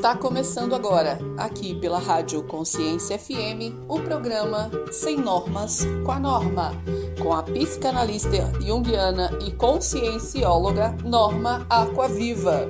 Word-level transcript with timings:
Está 0.00 0.16
começando 0.16 0.74
agora, 0.74 1.18
aqui 1.36 1.74
pela 1.74 1.98
Rádio 1.98 2.42
Consciência 2.44 3.18
FM, 3.18 3.84
o 3.86 4.00
programa 4.00 4.70
Sem 4.90 5.18
Normas 5.18 5.86
com 6.06 6.12
a 6.12 6.18
Norma, 6.18 6.72
com 7.22 7.34
a 7.34 7.42
psicanalista 7.42 8.50
junguiana 8.62 9.30
e 9.46 9.50
consciencióloga 9.50 10.96
Norma 11.04 11.66
Aquaviva. 11.68 12.66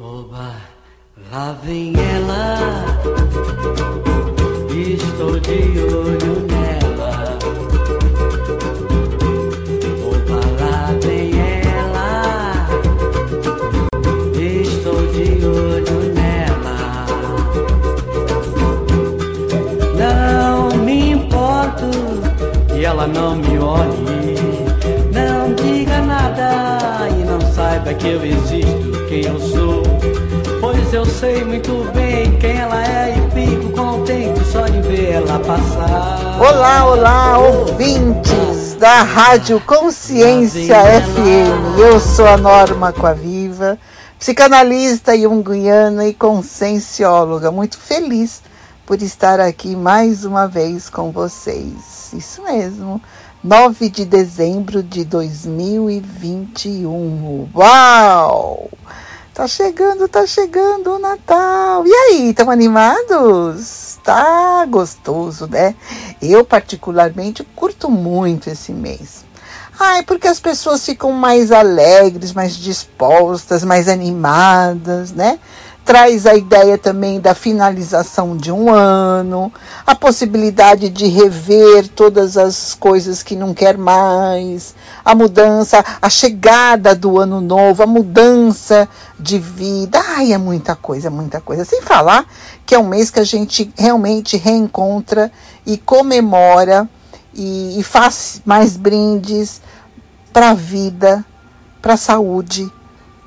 Oba, 0.00 0.56
lá 1.30 1.52
vem 1.62 1.92
ela, 1.94 2.56
estou 4.70 5.38
de 5.38 5.78
olho 5.94 6.46
nela. 6.46 6.61
Ela 23.02 23.06
não 23.08 23.36
me 23.36 23.58
olhe. 23.58 24.36
Não 25.12 25.52
diga 25.54 26.00
nada 26.02 27.08
e 27.08 27.24
não 27.24 27.40
saiba 27.52 27.92
que 27.94 28.08
eu 28.08 28.24
existo, 28.24 29.06
quem 29.08 29.24
eu 29.24 29.40
sou. 29.40 29.82
Pois 30.60 30.94
eu 30.94 31.04
sei 31.04 31.44
muito 31.44 31.90
bem 31.92 32.38
quem 32.38 32.58
ela 32.58 32.80
é 32.84 33.16
e 33.16 33.30
fico 33.30 33.70
contente 33.72 34.44
só 34.44 34.62
de 34.66 34.80
ver 34.82 35.14
ela 35.14 35.38
passar. 35.40 36.38
Olá, 36.40 36.84
olá, 36.86 37.38
ouvintes 37.38 38.76
da 38.78 39.02
Rádio 39.02 39.60
Consciência 39.60 40.76
FM. 40.76 41.78
Eu 41.78 41.98
sou 41.98 42.26
a 42.26 42.36
Norma 42.36 42.92
Coaviva, 42.92 43.78
psicanalista 44.18 45.18
junguiana 45.18 46.06
e 46.06 46.14
consciencióloga. 46.14 47.50
Muito 47.50 47.78
feliz 47.78 48.42
por 48.86 49.00
estar 49.00 49.40
aqui 49.40 49.76
mais 49.76 50.24
uma 50.24 50.46
vez 50.46 50.88
com 50.88 51.10
vocês. 51.10 52.12
Isso 52.12 52.42
mesmo. 52.42 53.00
9 53.42 53.88
de 53.88 54.04
dezembro 54.04 54.82
de 54.82 55.04
2021. 55.04 57.48
Uau! 57.54 58.70
Tá 59.34 59.48
chegando, 59.48 60.06
tá 60.08 60.26
chegando 60.26 60.94
o 60.94 60.98
Natal. 60.98 61.86
E 61.86 61.92
aí, 61.92 62.30
estão 62.30 62.50
animados? 62.50 63.98
Tá 64.04 64.64
gostoso, 64.66 65.46
né? 65.46 65.74
Eu, 66.20 66.44
particularmente, 66.44 67.42
curto 67.56 67.90
muito 67.90 68.50
esse 68.50 68.72
mês. 68.72 69.24
Ai, 69.80 70.02
porque 70.02 70.28
as 70.28 70.38
pessoas 70.38 70.84
ficam 70.84 71.12
mais 71.12 71.50
alegres, 71.50 72.32
mais 72.32 72.54
dispostas, 72.54 73.64
mais 73.64 73.88
animadas, 73.88 75.12
né? 75.12 75.38
Traz 75.84 76.26
a 76.26 76.34
ideia 76.36 76.78
também 76.78 77.20
da 77.20 77.34
finalização 77.34 78.36
de 78.36 78.52
um 78.52 78.70
ano, 78.70 79.52
a 79.84 79.94
possibilidade 79.94 80.88
de 80.88 81.06
rever 81.06 81.88
todas 81.88 82.36
as 82.36 82.72
coisas 82.74 83.22
que 83.22 83.34
não 83.34 83.52
quer 83.52 83.76
mais, 83.76 84.76
a 85.04 85.14
mudança, 85.14 85.84
a 86.00 86.08
chegada 86.08 86.94
do 86.94 87.18
ano 87.18 87.40
novo, 87.40 87.82
a 87.82 87.86
mudança 87.86 88.88
de 89.18 89.40
vida. 89.40 90.00
Ai, 90.16 90.32
é 90.32 90.38
muita 90.38 90.76
coisa, 90.76 91.10
muita 91.10 91.40
coisa. 91.40 91.64
Sem 91.64 91.82
falar 91.82 92.26
que 92.64 92.76
é 92.76 92.78
um 92.78 92.86
mês 92.86 93.10
que 93.10 93.20
a 93.20 93.24
gente 93.24 93.72
realmente 93.76 94.36
reencontra 94.36 95.32
e 95.66 95.76
comemora 95.76 96.88
e, 97.34 97.80
e 97.80 97.82
faz 97.82 98.40
mais 98.44 98.76
brindes 98.76 99.60
para 100.32 100.50
a 100.50 100.54
vida, 100.54 101.24
para 101.80 101.94
a 101.94 101.96
saúde, 101.98 102.70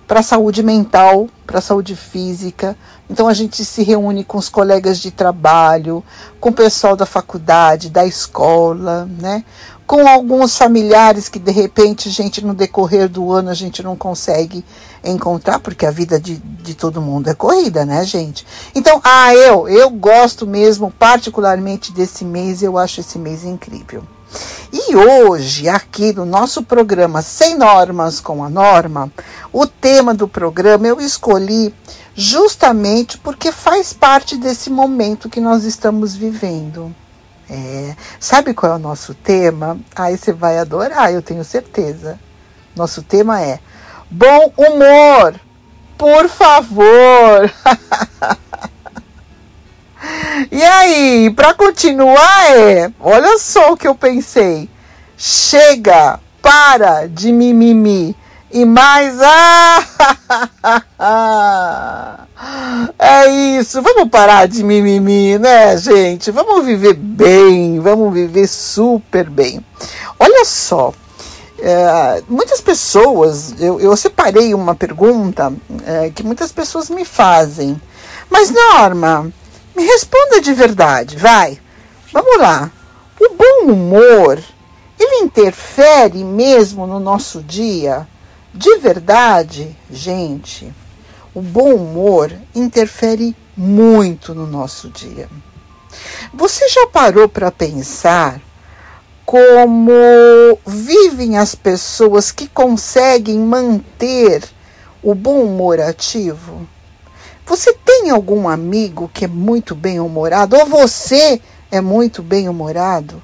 para 0.08 0.22
a 0.22 0.24
saúde 0.24 0.64
mental, 0.64 1.28
para 1.46 1.60
a 1.60 1.62
saúde 1.62 1.96
física. 1.96 2.78
Então 3.10 3.28
a 3.28 3.34
gente 3.34 3.64
se 3.64 3.84
reúne 3.84 4.24
com 4.24 4.38
os 4.38 4.50
colegas 4.50 5.00
de 5.00 5.12
trabalho, 5.12 6.04
com 6.40 6.50
o 6.50 6.54
pessoal 6.54 6.96
da 6.96 7.06
faculdade, 7.06 7.90
da 7.90 8.06
escola, 8.06 9.08
né? 9.20 9.44
Com 9.86 10.08
alguns 10.08 10.58
familiares 10.58 11.30
que 11.30 11.38
de 11.38 11.52
repente 11.52 12.10
gente 12.10 12.44
no 12.44 12.56
decorrer 12.56 13.08
do 13.08 13.32
ano 13.32 13.50
a 13.50 13.54
gente 13.54 13.84
não 13.84 13.96
consegue 13.96 14.66
encontrar, 15.04 15.60
porque 15.60 15.86
a 15.86 15.92
vida 15.92 16.20
de, 16.20 16.38
de 16.38 16.74
todo 16.74 17.02
mundo 17.02 17.30
é 17.30 17.36
corrida, 17.36 17.86
né, 17.86 18.04
gente? 18.04 18.46
Então, 18.74 19.00
ah, 19.04 19.36
eu, 19.36 19.70
eu 19.70 19.90
gosto 19.92 20.48
mesmo 20.48 20.90
particularmente 20.90 21.92
desse 21.92 22.26
mês, 22.26 22.64
eu 22.64 22.78
acho 22.78 23.02
esse 23.02 23.20
mês 23.20 23.44
incrível. 23.44 24.04
E 24.72 24.96
hoje, 24.96 25.70
aqui 25.70 26.14
no 26.14 26.26
nosso 26.26 26.64
programa 26.64 27.22
Sem 27.22 27.58
Normas 27.58 28.20
com 28.20 28.44
a 28.44 28.50
Norma, 28.50 29.12
o 29.52 29.66
tema 29.66 30.14
do 30.14 30.28
programa 30.28 30.88
eu 30.88 31.00
escolhi 31.00 31.74
justamente 32.14 33.18
porque 33.18 33.52
faz 33.52 33.94
parte 33.94 34.38
desse 34.38 34.70
momento 34.70 35.30
que 35.30 35.40
nós 35.40 35.64
estamos 35.64 36.16
vivendo. 36.16 36.94
É, 37.50 37.96
sabe 38.20 38.54
qual 38.54 38.74
é 38.74 38.76
o 38.76 38.80
nosso 38.80 39.14
tema? 39.14 39.78
Aí 39.96 40.18
você 40.18 40.34
vai 40.34 40.58
adorar, 40.58 41.14
eu 41.14 41.22
tenho 41.22 41.44
certeza. 41.44 42.20
Nosso 42.76 43.04
tema 43.04 43.42
é 43.42 43.60
bom 44.10 44.52
humor, 44.58 45.40
por 45.98 46.28
favor. 46.28 47.52
E 50.52 50.62
aí, 50.62 51.30
para 51.36 51.54
continuar 51.54 52.52
é, 52.52 52.92
olha 53.00 53.38
só 53.38 53.74
o 53.74 53.78
que 53.78 53.88
eu 53.88 53.96
pensei. 53.96 54.70
Chega, 55.18 56.20
para 56.42 57.08
de 57.08 57.32
mimimi. 57.32 58.16
E 58.52 58.64
mais 58.64 59.18
ah, 59.22 59.84
É 63.00 63.28
isso, 63.60 63.82
vamos 63.82 64.10
parar 64.10 64.48
de 64.48 64.64
mimimi, 64.64 65.38
né, 65.38 65.76
gente? 65.78 66.32
Vamos 66.32 66.66
viver 66.66 66.94
bem, 66.94 67.80
vamos 67.80 68.14
viver 68.14 68.48
super 68.48 69.30
bem. 69.30 69.66
Olha 70.20 70.46
só, 70.46 70.94
é, 71.60 72.24
muitas 72.30 72.62
pessoas, 72.62 73.56
eu, 73.60 73.80
eu 73.80 73.96
separei 73.98 74.54
uma 74.54 74.76
pergunta 74.76 75.52
é, 75.86 76.10
que 76.10 76.24
muitas 76.24 76.52
pessoas 76.52 76.90
me 76.90 77.04
fazem. 77.04 77.80
Mas, 78.30 78.52
Norma, 78.52 79.32
me 79.76 79.84
responda 79.84 80.42
de 80.42 80.54
verdade, 80.54 81.18
vai. 81.18 81.60
Vamos 82.12 82.38
lá. 82.38 82.72
O 83.20 83.34
bom 83.34 83.72
humor, 83.72 84.42
ele 85.00 85.24
interfere 85.24 86.24
mesmo 86.24 86.88
no 86.88 87.00
nosso 87.00 87.42
dia? 87.42 88.08
De 88.54 88.78
verdade, 88.78 89.76
gente, 89.92 90.74
o 91.34 91.42
bom 91.42 91.74
humor 91.74 92.32
interfere 92.54 93.36
muito 93.56 94.34
no 94.34 94.48
nosso 94.48 94.90
dia. 94.90 95.28
Você 96.34 96.68
já 96.70 96.88
parou 96.88 97.28
para 97.28 97.52
pensar 97.52 98.40
como 99.26 99.92
vivem 100.66 101.38
as 101.38 101.56
pessoas 101.56 102.32
que 102.32 102.48
conseguem 102.48 103.40
manter 103.40 104.44
o 105.02 105.16
bom 105.16 105.42
humor 105.42 105.80
ativo? 105.80 106.68
Você 107.46 107.74
tem 107.74 108.10
algum 108.10 108.50
amigo 108.50 109.10
que 109.14 109.26
é 109.26 109.28
muito 109.28 109.76
bem-humorado? 109.76 110.58
Ou 110.58 110.66
você 110.66 111.40
é 111.72 111.80
muito 111.80 112.24
bem-humorado? 112.24 113.22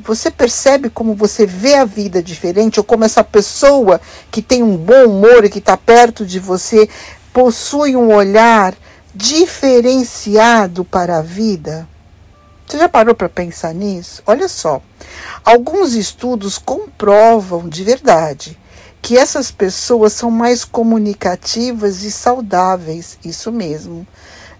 Você 0.00 0.32
percebe 0.32 0.90
como 0.90 1.14
você 1.14 1.46
vê 1.46 1.76
a 1.76 1.84
vida 1.84 2.20
diferente? 2.20 2.80
Ou 2.80 2.84
como 2.84 3.04
essa 3.04 3.22
pessoa 3.22 4.00
que 4.32 4.42
tem 4.42 4.64
um 4.64 4.76
bom 4.76 5.06
humor 5.06 5.44
e 5.44 5.50
que 5.50 5.60
está 5.60 5.76
perto 5.76 6.26
de 6.26 6.40
você 6.40 6.88
possui 7.32 7.94
um 7.94 8.12
olhar 8.12 8.74
diferenciado 9.14 10.84
para 10.84 11.18
a 11.18 11.22
vida? 11.22 11.88
Você 12.66 12.78
já 12.78 12.88
parou 12.88 13.14
para 13.14 13.28
pensar 13.28 13.72
nisso? 13.72 14.22
Olha 14.26 14.48
só, 14.48 14.82
alguns 15.44 15.94
estudos 15.94 16.58
comprovam 16.58 17.68
de 17.68 17.84
verdade 17.84 18.58
que 19.02 19.16
essas 19.16 19.50
pessoas 19.50 20.12
são 20.12 20.30
mais 20.30 20.64
comunicativas 20.64 22.02
e 22.02 22.10
saudáveis, 22.10 23.18
isso 23.24 23.50
mesmo. 23.50 24.06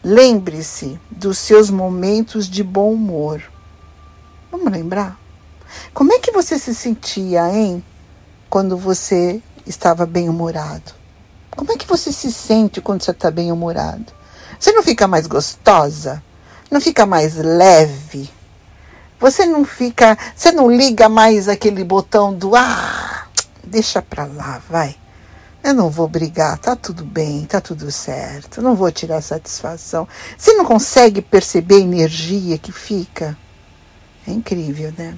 Lembre-se 0.03 0.99
dos 1.11 1.39
seus 1.39 1.69
momentos 1.71 2.49
de 2.49 2.63
bom 2.63 2.93
humor. 2.93 3.43
Vamos 4.51 4.73
lembrar? 4.73 5.19
Como 5.93 6.13
é 6.13 6.19
que 6.19 6.33
você 6.33 6.59
se 6.59 6.75
sentia, 6.75 7.49
hein? 7.53 7.85
Quando 8.49 8.77
você 8.77 9.41
estava 9.67 10.07
bem-humorado? 10.07 10.93
Como 11.51 11.71
é 11.73 11.77
que 11.77 11.87
você 11.87 12.13
se 12.13 12.33
sente 12.33 12.81
quando 12.81 13.03
você 13.03 13.11
está 13.11 13.31
bem-humorado? 13.31 14.07
Você 14.59 14.73
não 14.73 14.83
fica 14.83 15.07
mais 15.07 15.27
gostosa? 15.27 16.23
Não 16.71 16.81
fica 16.81 17.05
mais 17.05 17.37
leve? 17.37 18.31
Você 19.19 19.45
não 19.45 19.65
fica. 19.65 20.17
Você 20.35 20.51
não 20.51 20.71
liga 20.71 21.09
mais 21.09 21.49
aquele 21.49 21.85
botão 21.85 22.33
do 22.33 22.57
ah, 22.57 23.27
deixa 23.71 24.03
pra 24.03 24.25
lá, 24.25 24.61
vai. 24.69 24.97
Eu 25.63 25.75
não 25.75 25.91
vou 25.91 26.09
brigar, 26.09 26.59
tá 26.59 26.75
tudo 26.75 27.05
bem, 27.05 27.45
tá 27.45 27.61
tudo 27.61 27.91
certo, 27.91 28.63
não 28.63 28.75
vou 28.75 28.91
tirar 28.91 29.21
satisfação. 29.21 30.09
Você 30.37 30.55
não 30.55 30.65
consegue 30.65 31.23
perceber 31.23 31.77
a 31.77 31.81
energia 31.81 32.59
que 32.59 32.73
fica? 32.73 33.37
É 34.27 34.33
incrível, 34.33 34.93
né? 34.97 35.17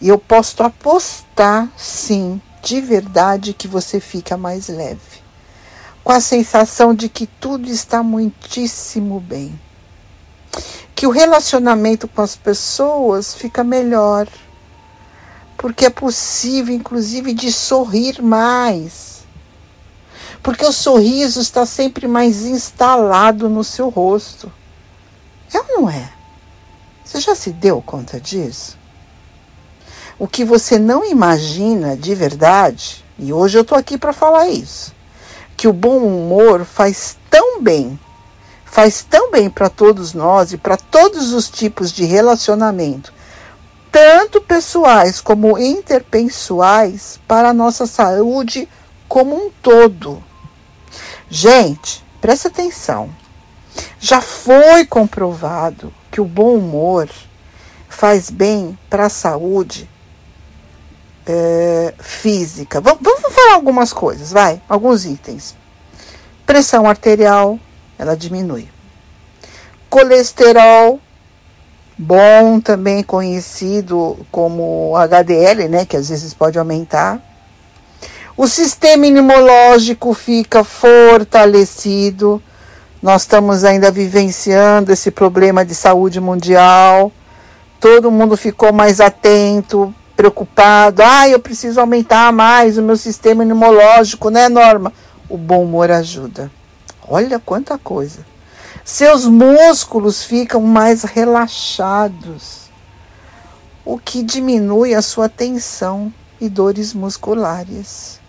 E 0.00 0.08
eu 0.08 0.18
posso 0.18 0.62
apostar, 0.62 1.68
sim, 1.76 2.40
de 2.62 2.80
verdade, 2.80 3.54
que 3.54 3.68
você 3.68 4.00
fica 4.00 4.36
mais 4.36 4.68
leve. 4.68 5.20
com 6.02 6.12
a 6.12 6.20
sensação 6.20 6.94
de 6.94 7.08
que 7.08 7.26
tudo 7.26 7.68
está 7.68 8.02
muitíssimo 8.02 9.20
bem. 9.20 9.58
Que 10.94 11.06
o 11.06 11.10
relacionamento 11.10 12.08
com 12.08 12.22
as 12.22 12.36
pessoas 12.36 13.34
fica 13.34 13.62
melhor. 13.62 14.26
Porque 15.60 15.84
é 15.84 15.90
possível, 15.90 16.74
inclusive, 16.74 17.34
de 17.34 17.52
sorrir 17.52 18.22
mais. 18.22 19.24
Porque 20.42 20.64
o 20.64 20.72
sorriso 20.72 21.38
está 21.38 21.66
sempre 21.66 22.08
mais 22.08 22.46
instalado 22.46 23.46
no 23.46 23.62
seu 23.62 23.90
rosto. 23.90 24.50
É 25.52 25.58
ou 25.58 25.82
não 25.82 25.90
é? 25.90 26.10
Você 27.04 27.20
já 27.20 27.34
se 27.34 27.50
deu 27.50 27.82
conta 27.82 28.18
disso? 28.18 28.78
O 30.18 30.26
que 30.26 30.46
você 30.46 30.78
não 30.78 31.04
imagina 31.04 31.94
de 31.94 32.14
verdade, 32.14 33.04
e 33.18 33.30
hoje 33.30 33.58
eu 33.58 33.62
estou 33.62 33.76
aqui 33.76 33.98
para 33.98 34.14
falar 34.14 34.48
isso, 34.48 34.94
que 35.58 35.68
o 35.68 35.74
bom 35.74 35.98
humor 35.98 36.64
faz 36.64 37.18
tão 37.28 37.60
bem, 37.62 38.00
faz 38.64 39.02
tão 39.02 39.30
bem 39.30 39.50
para 39.50 39.68
todos 39.68 40.14
nós 40.14 40.54
e 40.54 40.56
para 40.56 40.78
todos 40.78 41.34
os 41.34 41.50
tipos 41.50 41.92
de 41.92 42.06
relacionamento, 42.06 43.12
tanto 43.90 44.40
pessoais 44.40 45.20
como 45.20 45.58
interpessoais, 45.58 47.20
para 47.26 47.50
a 47.50 47.54
nossa 47.54 47.86
saúde 47.86 48.68
como 49.08 49.34
um 49.34 49.50
todo. 49.62 50.22
Gente, 51.28 52.04
presta 52.20 52.48
atenção. 52.48 53.10
Já 53.98 54.20
foi 54.20 54.84
comprovado 54.84 55.92
que 56.10 56.20
o 56.20 56.24
bom 56.24 56.54
humor 56.56 57.08
faz 57.88 58.30
bem 58.30 58.78
para 58.88 59.06
a 59.06 59.10
saúde 59.10 59.88
é, 61.26 61.94
física. 61.98 62.80
Vamos, 62.80 63.00
vamos 63.02 63.34
falar 63.34 63.54
algumas 63.54 63.92
coisas, 63.92 64.32
vai, 64.32 64.60
alguns 64.68 65.04
itens. 65.04 65.54
Pressão 66.46 66.88
arterial, 66.88 67.58
ela 67.98 68.16
diminui. 68.16 68.68
Colesterol, 69.88 71.00
bom 72.00 72.58
também 72.60 73.02
conhecido 73.02 74.16
como 74.32 74.96
HDL, 74.96 75.68
né, 75.68 75.84
que 75.84 75.98
às 75.98 76.08
vezes 76.08 76.32
pode 76.32 76.58
aumentar. 76.58 77.20
O 78.34 78.48
sistema 78.48 79.06
imunológico 79.06 80.14
fica 80.14 80.64
fortalecido. 80.64 82.42
Nós 83.02 83.22
estamos 83.22 83.64
ainda 83.64 83.90
vivenciando 83.90 84.90
esse 84.90 85.10
problema 85.10 85.62
de 85.62 85.74
saúde 85.74 86.20
mundial. 86.20 87.12
Todo 87.78 88.10
mundo 88.10 88.34
ficou 88.34 88.72
mais 88.72 88.98
atento, 88.98 89.94
preocupado. 90.16 91.02
Ah, 91.04 91.28
eu 91.28 91.38
preciso 91.38 91.80
aumentar 91.80 92.32
mais 92.32 92.78
o 92.78 92.82
meu 92.82 92.96
sistema 92.96 93.44
imunológico, 93.44 94.30
né, 94.30 94.48
Norma? 94.48 94.90
O 95.28 95.36
bom 95.36 95.64
humor 95.64 95.90
ajuda. 95.90 96.50
Olha 97.06 97.38
quanta 97.38 97.76
coisa. 97.76 98.29
Seus 98.90 99.24
músculos 99.24 100.24
ficam 100.24 100.60
mais 100.62 101.04
relaxados, 101.04 102.62
o 103.84 103.96
que 103.96 104.20
diminui 104.20 104.94
a 104.94 105.00
sua 105.00 105.28
tensão 105.28 106.12
e 106.40 106.48
dores 106.48 106.92
musculares. 106.92 108.20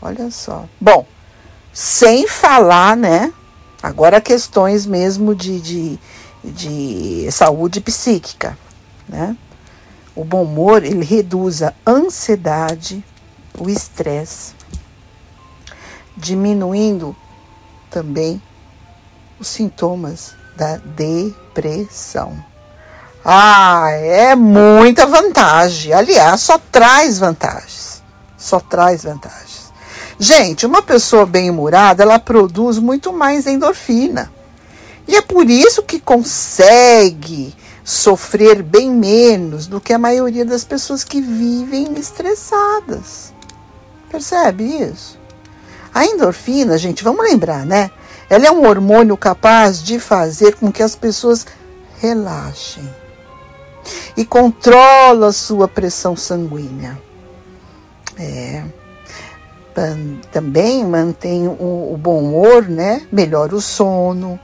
Olha 0.00 0.30
só. 0.30 0.64
Bom, 0.80 1.06
sem 1.70 2.26
falar, 2.26 2.96
né? 2.96 3.30
Agora 3.82 4.22
questões 4.22 4.86
mesmo 4.86 5.34
de, 5.34 5.60
de, 5.60 5.98
de 6.42 7.30
saúde 7.30 7.82
psíquica, 7.82 8.58
né? 9.06 9.36
O 10.16 10.24
bom 10.24 10.44
humor, 10.44 10.82
ele 10.82 11.04
reduz 11.04 11.62
a 11.62 11.74
ansiedade, 11.86 13.04
o 13.58 13.68
estresse, 13.68 14.54
diminuindo 16.16 17.14
também 17.90 18.40
os 19.38 19.48
sintomas 19.48 20.34
da 20.56 20.76
depressão. 20.76 22.36
Ah, 23.24 23.90
é 23.90 24.34
muita 24.34 25.06
vantagem. 25.06 25.92
Aliás, 25.92 26.40
só 26.40 26.58
traz 26.58 27.18
vantagens. 27.18 28.02
Só 28.36 28.58
traz 28.58 29.04
vantagens. 29.04 29.72
Gente, 30.18 30.66
uma 30.66 30.82
pessoa 30.82 31.26
bem-humorada, 31.26 32.02
ela 32.02 32.18
produz 32.18 32.78
muito 32.78 33.12
mais 33.12 33.46
endorfina. 33.46 34.32
E 35.06 35.16
é 35.16 35.22
por 35.22 35.48
isso 35.48 35.82
que 35.82 36.00
consegue 36.00 37.54
sofrer 37.84 38.62
bem 38.62 38.90
menos 38.90 39.66
do 39.66 39.80
que 39.80 39.92
a 39.92 39.98
maioria 39.98 40.44
das 40.44 40.64
pessoas 40.64 41.04
que 41.04 41.20
vivem 41.20 41.94
estressadas. 41.98 43.32
Percebe 44.10 44.64
isso? 44.64 45.18
A 45.94 46.04
endorfina, 46.04 46.76
gente, 46.76 47.02
vamos 47.02 47.24
lembrar, 47.24 47.64
né? 47.64 47.90
Ela 48.30 48.46
é 48.46 48.50
um 48.50 48.66
hormônio 48.66 49.16
capaz 49.16 49.82
de 49.82 49.98
fazer 49.98 50.56
com 50.56 50.70
que 50.70 50.82
as 50.82 50.94
pessoas 50.94 51.46
relaxem 51.98 52.88
e 54.16 54.24
controla 54.24 55.28
a 55.28 55.32
sua 55.32 55.66
pressão 55.66 56.14
sanguínea. 56.14 57.00
É. 58.18 58.64
Também 60.32 60.84
mantém 60.84 61.46
o, 61.46 61.92
o 61.92 61.96
bom 61.96 62.18
humor, 62.18 62.68
né? 62.68 63.06
Melhora 63.12 63.54
o 63.54 63.60
sono, 63.60 64.38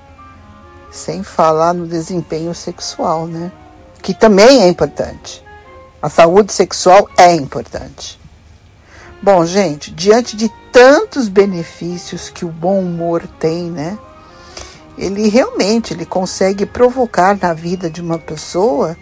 sem 0.92 1.24
falar 1.24 1.74
no 1.74 1.88
desempenho 1.88 2.54
sexual, 2.54 3.26
né? 3.26 3.50
Que 4.00 4.14
também 4.14 4.62
é 4.62 4.68
importante. 4.68 5.44
A 6.00 6.08
saúde 6.08 6.52
sexual 6.52 7.08
é 7.18 7.34
importante. 7.34 8.20
Bom, 9.24 9.46
gente, 9.46 9.90
diante 9.90 10.36
de 10.36 10.52
tantos 10.70 11.28
benefícios 11.28 12.28
que 12.28 12.44
o 12.44 12.50
bom 12.50 12.80
humor 12.80 13.26
tem, 13.38 13.70
né? 13.70 13.96
Ele 14.98 15.30
realmente 15.30 15.94
ele 15.94 16.04
consegue 16.04 16.66
provocar 16.66 17.34
na 17.40 17.54
vida 17.54 17.88
de 17.88 18.02
uma 18.02 18.18
pessoa 18.18 18.94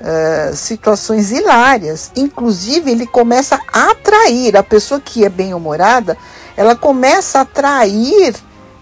uh, 0.00 0.56
situações 0.56 1.30
hilárias. 1.30 2.10
Inclusive, 2.16 2.90
ele 2.90 3.06
começa 3.06 3.60
a 3.70 3.90
atrair 3.90 4.56
a 4.56 4.62
pessoa 4.62 4.98
que 4.98 5.26
é 5.26 5.28
bem-humorada, 5.28 6.16
ela 6.56 6.74
começa 6.74 7.40
a 7.40 7.42
atrair 7.42 8.34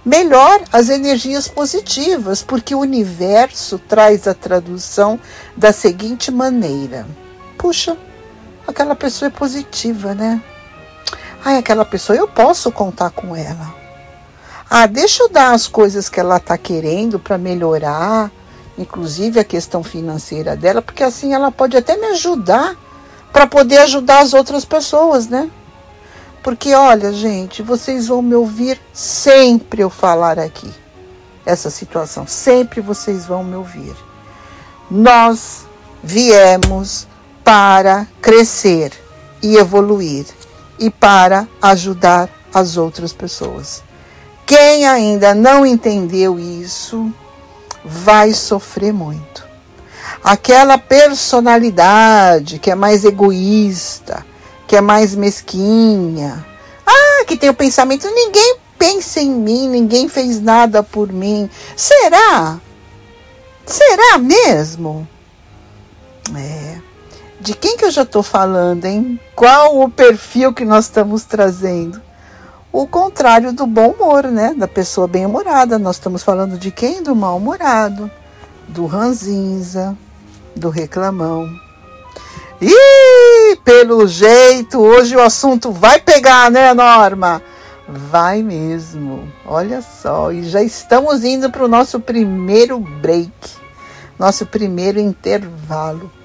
melhor 0.05 0.61
as 0.73 0.89
energias 0.89 1.49
positivas, 1.49 2.41
porque 2.41 2.73
o 2.73 2.79
universo 2.79 3.81
traz 3.81 4.29
a 4.29 4.33
tradução 4.33 5.19
da 5.57 5.73
seguinte 5.73 6.31
maneira: 6.31 7.05
puxa, 7.59 7.97
aquela 8.65 8.95
pessoa 8.95 9.27
é 9.27 9.33
positiva, 9.33 10.15
né? 10.15 10.41
Ai, 11.45 11.59
aquela 11.59 11.85
pessoa 11.85 12.17
eu 12.17 12.27
posso 12.27 12.71
contar 12.73 13.11
com 13.11 13.35
ela. 13.35 13.75
Ah, 14.69 14.87
deixa 14.87 15.23
eu 15.23 15.29
dar 15.29 15.53
as 15.53 15.67
coisas 15.67 16.09
que 16.09 16.21
ela 16.21 16.37
está 16.37 16.59
querendo 16.59 17.19
para 17.19 17.39
melhorar, 17.39 18.31
inclusive 18.77 19.41
a 19.41 19.45
questão 19.45 19.83
financeira 19.83 20.55
dela, 20.57 20.83
porque 20.83 21.03
assim 21.03 21.33
ela 21.33 21.51
pode 21.51 21.77
até 21.77 21.97
me 21.97 22.07
ajudar 22.09 22.77
para 23.33 23.47
poder 23.47 23.79
ajudar 23.79 24.21
as 24.21 24.35
outras 24.35 24.65
pessoas, 24.65 25.27
né? 25.27 25.51
Porque 26.43 26.75
olha, 26.75 27.13
gente, 27.13 27.63
vocês 27.63 28.09
vão 28.09 28.21
me 28.21 28.35
ouvir 28.35 28.81
sempre 28.93 29.83
eu 29.83 29.91
falar 29.91 30.39
aqui. 30.39 30.71
Essa 31.47 31.71
situação, 31.71 32.27
sempre 32.27 32.81
vocês 32.81 33.27
vão 33.27 33.43
me 33.43 33.55
ouvir. 33.55 33.97
Nós 34.91 35.67
viemos 36.03 37.07
para 37.43 38.07
crescer 38.21 38.93
e 39.43 39.57
evoluir 39.57 40.27
e 40.79 40.91
para 40.91 41.49
ajudar 41.61 42.29
as 42.53 42.77
outras 42.77 43.13
pessoas. 43.13 43.83
Quem 44.47 44.87
ainda 44.87 45.35
não 45.35 45.67
entendeu 45.67 46.39
isso 46.39 47.13
vai 47.85 48.33
sofrer 48.33 48.93
muito. 48.93 49.47
Aquela 50.25 50.79
personalidade 50.79 52.59
que 52.59 52.71
é 52.71 52.75
mais 52.75 53.05
egoísta, 53.05 54.25
que 54.67 54.77
é 54.77 54.81
mais 54.81 55.15
mesquinha. 55.15 56.45
Ah, 56.87 57.25
que 57.27 57.37
tem 57.37 57.51
o 57.51 57.55
pensamento: 57.55 58.09
ninguém 58.09 58.57
pensa 58.79 59.21
em 59.21 59.31
mim, 59.31 59.69
ninguém 59.69 60.09
fez 60.09 60.41
nada 60.41 60.83
por 60.83 61.13
mim. 61.13 61.49
Será? 61.77 62.59
Será 63.67 64.19
mesmo? 64.19 65.07
É. 66.35 66.88
De 67.41 67.55
quem 67.55 67.77
que 67.77 67.85
eu 67.85 67.91
já 67.91 68.03
estou 68.03 68.23
falando, 68.23 68.85
hein? 68.85 69.19
Qual 69.37 69.81
o 69.81 69.89
perfil 69.89 70.53
que 70.53 70.65
nós 70.65 70.87
estamos 70.87 71.25
trazendo? 71.25 72.03
O 72.73 72.87
contrário 72.87 73.53
do 73.53 73.65
bom 73.65 73.91
humor, 73.91 74.25
né? 74.25 74.53
Da 74.55 74.67
pessoa 74.67 75.07
bem-humorada. 75.07 75.79
Nós 75.79 75.97
estamos 75.97 76.23
falando 76.25 76.59
de 76.59 76.73
quem? 76.73 77.01
Do 77.01 77.15
mal-humorado, 77.15 78.11
do 78.67 78.87
ranzinza, 78.87 79.97
do 80.55 80.69
reclamão. 80.69 81.49
Ih, 82.61 83.57
pelo 83.65 84.09
jeito, 84.09 84.81
hoje 84.81 85.15
o 85.15 85.23
assunto 85.23 85.71
vai 85.71 86.01
pegar, 86.01 86.51
né, 86.51 86.75
Norma? 86.75 87.41
Vai 87.89 88.43
mesmo. 88.43 89.33
Olha 89.47 89.81
só, 89.81 90.33
e 90.33 90.43
já 90.43 90.61
estamos 90.61 91.23
indo 91.23 91.51
para 91.51 91.65
o 91.65 91.69
nosso 91.69 92.01
primeiro 92.01 92.81
break, 92.81 93.31
nosso 94.19 94.45
primeiro 94.45 94.99
intervalo. 94.99 96.18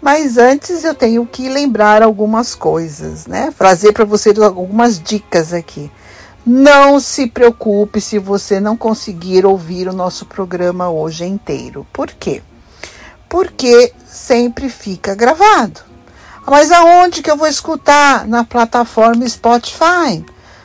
Mas 0.00 0.38
antes 0.38 0.82
eu 0.82 0.94
tenho 0.94 1.26
que 1.26 1.48
lembrar 1.48 2.02
algumas 2.02 2.54
coisas, 2.54 3.26
né? 3.26 3.52
Trazer 3.56 3.92
para 3.92 4.04
vocês 4.04 4.38
algumas 4.38 4.98
dicas 4.98 5.52
aqui. 5.52 5.90
Não 6.44 6.98
se 6.98 7.26
preocupe 7.26 8.00
se 8.00 8.18
você 8.18 8.58
não 8.58 8.76
conseguir 8.76 9.44
ouvir 9.44 9.88
o 9.88 9.92
nosso 9.92 10.24
programa 10.24 10.88
hoje 10.88 11.24
inteiro. 11.26 11.86
Por 11.92 12.08
quê? 12.12 12.42
Porque 13.28 13.92
sempre 14.06 14.70
fica 14.70 15.14
gravado. 15.14 15.80
Mas 16.46 16.72
aonde 16.72 17.22
que 17.22 17.30
eu 17.30 17.36
vou 17.36 17.46
escutar? 17.46 18.26
Na 18.26 18.42
plataforma 18.42 19.28
Spotify. 19.28 20.24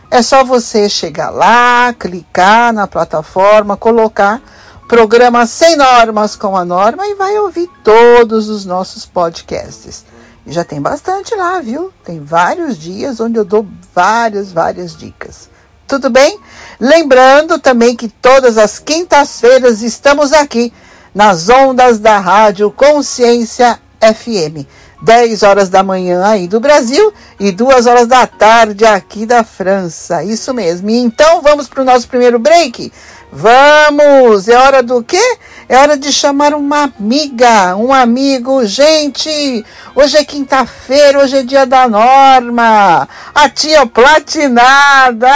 É 0.10 0.22
só 0.22 0.46
você 0.46 0.88
chegar 0.88 1.30
lá, 1.30 1.94
clicar 2.00 2.72
na 2.72 2.88
plataforma, 2.88 3.76
colocar 3.76 4.42
programa 4.88 5.48
Sem 5.48 5.76
Normas 5.76 6.36
com 6.36 6.56
a 6.56 6.64
Norma 6.64 7.08
e 7.08 7.16
vai 7.16 7.38
ouvir 7.40 7.70
todos 7.84 8.50
os 8.50 8.66
nossos 8.66 9.06
podcasts. 9.06 10.06
Já 10.46 10.64
tem 10.64 10.80
bastante 10.80 11.34
lá, 11.34 11.60
viu? 11.60 11.92
Tem 12.04 12.24
vários 12.24 12.78
dias 12.78 13.20
onde 13.20 13.38
eu 13.40 13.44
dou 13.44 13.66
várias, 13.94 14.52
várias 14.52 14.96
dicas. 14.96 15.50
Tudo 15.88 16.10
bem? 16.10 16.40
Lembrando 16.80 17.58
também 17.58 17.96
que 17.96 18.08
todas 18.08 18.58
as 18.58 18.78
quintas-feiras 18.78 19.82
estamos 19.82 20.34
aqui 20.34 20.72
nas 21.14 21.50
ondas 21.50 21.98
da 21.98 22.20
Rádio 22.20 22.70
Consciência 22.72 23.80
FM. 24.00 24.68
10 25.02 25.44
horas 25.44 25.70
da 25.70 25.84
manhã 25.84 26.24
aí 26.26 26.48
do 26.48 26.60
Brasil 26.60 27.14
e 27.40 27.52
2 27.52 27.88
horas 27.88 28.08
da 28.08 28.26
tarde 28.26 28.86
aqui 28.86 29.26
da 29.26 29.44
França. 29.44 30.24
Isso 30.24 30.54
mesmo. 30.54 30.90
E 30.90 30.98
então 30.98 31.42
vamos 31.42 31.68
para 31.68 31.82
o 31.82 31.86
nosso 31.86 32.08
primeiro 32.08 32.40
break? 32.40 32.92
Vamos! 33.32 34.48
É 34.48 34.58
hora 34.58 34.82
do 34.82 35.04
quê? 35.04 35.38
É 35.68 35.78
hora 35.78 35.98
de 35.98 36.14
chamar 36.14 36.54
uma 36.54 36.84
amiga, 36.84 37.76
um 37.76 37.92
amigo. 37.92 38.64
Gente, 38.68 39.66
hoje 39.96 40.16
é 40.16 40.24
quinta-feira, 40.24 41.20
hoje 41.20 41.38
é 41.38 41.44
dia 41.44 41.66
da 41.66 41.88
Norma. 41.88 43.10
A 43.34 43.50
tia 43.50 43.84
platinada. 43.88 45.28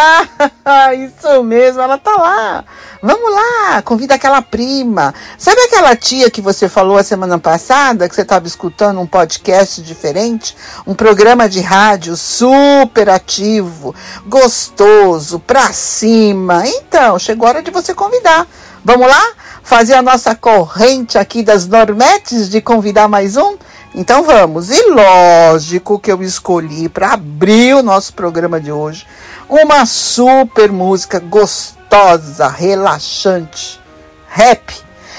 Isso 0.93 1.43
mesmo, 1.43 1.81
ela 1.81 1.97
tá 1.97 2.15
lá. 2.15 2.63
Vamos 3.01 3.33
lá, 3.33 3.81
convida 3.81 4.15
aquela 4.15 4.39
prima. 4.41 5.15
Sabe 5.35 5.61
aquela 5.61 5.95
tia 5.95 6.29
que 6.29 6.41
você 6.41 6.69
falou 6.69 6.97
a 6.97 7.03
semana 7.03 7.39
passada, 7.39 8.07
que 8.07 8.13
você 8.13 8.21
estava 8.21 8.45
escutando 8.45 8.99
um 8.99 9.07
podcast 9.07 9.81
diferente? 9.81 10.55
Um 10.85 10.93
programa 10.93 11.49
de 11.49 11.59
rádio 11.59 12.15
super 12.15 13.09
ativo, 13.09 13.95
gostoso, 14.27 15.39
pra 15.39 15.73
cima. 15.73 16.67
Então, 16.67 17.17
chegou 17.17 17.47
a 17.47 17.49
hora 17.51 17.63
de 17.63 17.71
você 17.71 17.95
convidar. 17.95 18.45
Vamos 18.89 19.05
lá? 19.05 19.33
Fazer 19.61 19.93
a 19.93 20.01
nossa 20.01 20.33
corrente 20.33 21.15
aqui 21.15 21.43
das 21.43 21.67
normetes 21.67 22.49
de 22.49 22.59
convidar 22.59 23.07
mais 23.07 23.37
um? 23.37 23.55
Então 23.93 24.23
vamos. 24.23 24.71
E 24.71 24.81
lógico 24.89 25.99
que 25.99 26.11
eu 26.11 26.23
escolhi 26.23 26.89
para 26.89 27.13
abrir 27.13 27.75
o 27.75 27.83
nosso 27.83 28.11
programa 28.15 28.59
de 28.59 28.71
hoje 28.71 29.05
uma 29.47 29.85
super 29.85 30.71
música 30.71 31.19
gostosa, 31.19 32.47
relaxante, 32.47 33.79
rap. 34.27 34.75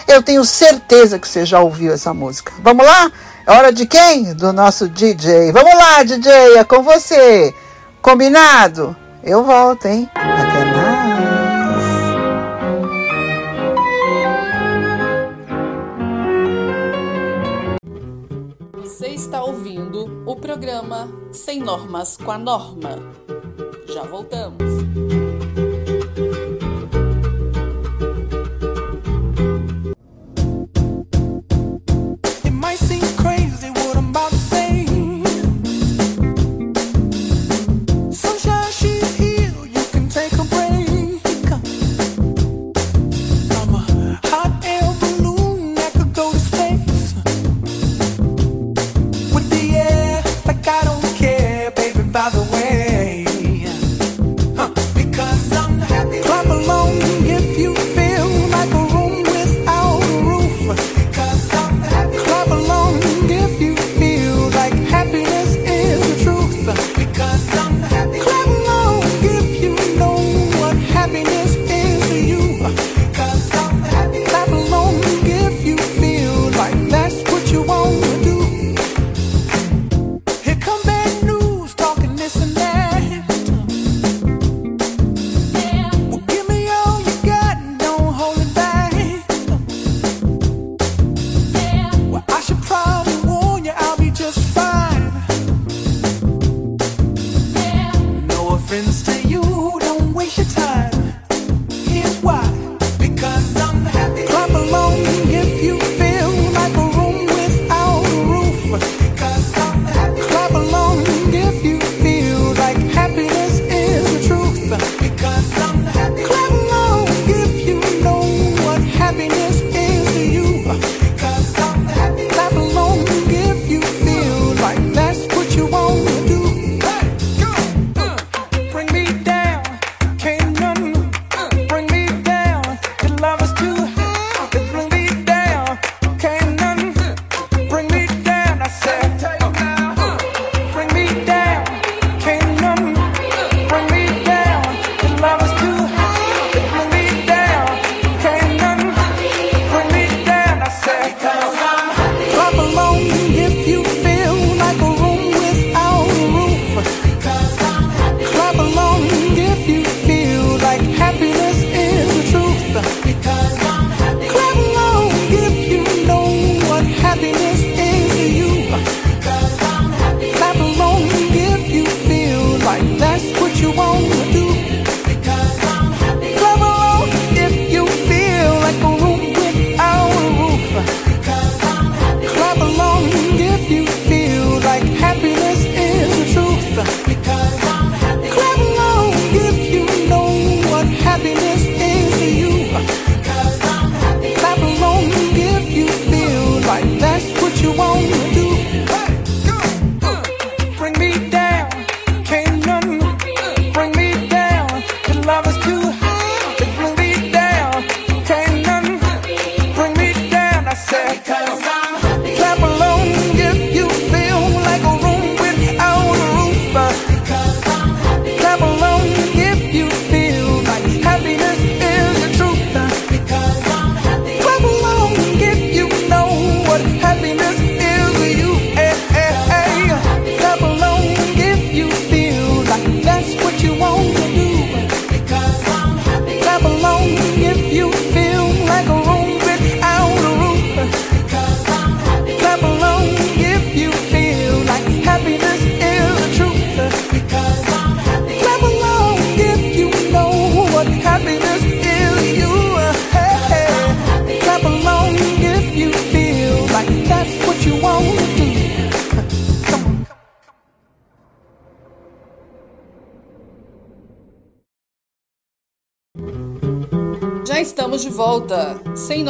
Eu 0.08 0.20
tenho 0.20 0.44
certeza 0.44 1.16
que 1.16 1.28
você 1.28 1.46
já 1.46 1.60
ouviu 1.60 1.92
essa 1.92 2.12
música. 2.12 2.52
Vamos 2.64 2.84
lá? 2.84 3.12
É 3.46 3.52
hora 3.52 3.72
de 3.72 3.86
quem? 3.86 4.34
Do 4.34 4.52
nosso 4.52 4.88
DJ. 4.88 5.52
Vamos 5.52 5.74
lá, 5.74 6.02
DJ, 6.02 6.56
é 6.56 6.64
com 6.64 6.82
você. 6.82 7.54
Combinado? 8.02 8.96
Eu 9.22 9.44
volto, 9.44 9.86
hein? 9.86 10.10
Até 10.16 10.59
está 19.30 19.44
ouvindo 19.44 20.24
o 20.26 20.34
programa 20.34 21.08
Sem 21.30 21.60
Normas 21.60 22.16
com 22.16 22.32
a 22.32 22.38
Norma. 22.38 22.98
Já 23.86 24.02
voltamos. 24.02 25.19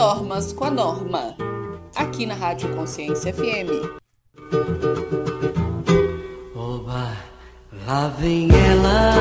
Normas 0.00 0.50
com 0.54 0.64
a 0.64 0.70
norma, 0.70 1.36
aqui 1.94 2.24
na 2.24 2.32
Rádio 2.32 2.74
Consciência 2.74 3.34
FM. 3.34 3.68
Oba, 6.56 7.12
lá 7.86 8.08
vem 8.18 8.48
ela. 8.50 9.12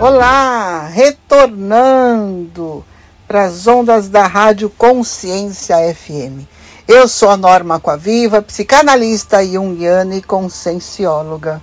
Olá, 0.00 0.86
retornando 0.86 2.84
para 3.26 3.46
as 3.46 3.66
ondas 3.66 4.08
da 4.08 4.28
Rádio 4.28 4.70
Consciência 4.70 5.74
FM. 5.92 6.46
Eu 6.86 7.08
sou 7.08 7.28
a 7.28 7.36
Norma 7.36 7.74
Aquaviva, 7.74 8.40
psicanalista 8.40 9.44
junguiana 9.44 10.14
e 10.14 10.22
consciencióloga. 10.22 11.60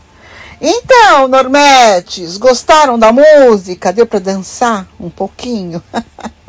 Então, 0.59 1.29
Normetes, 1.29 2.35
gostaram 2.35 2.99
da 2.99 3.13
música? 3.13 3.93
Deu 3.93 4.05
para 4.05 4.19
dançar 4.19 4.85
um 4.99 5.09
pouquinho? 5.09 5.81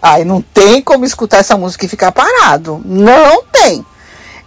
Ai, 0.00 0.24
não 0.24 0.40
tem 0.40 0.82
como 0.82 1.04
escutar 1.04 1.38
essa 1.38 1.56
música 1.56 1.84
e 1.84 1.88
ficar 1.88 2.12
parado. 2.12 2.80
Não 2.84 3.42
tem. 3.44 3.84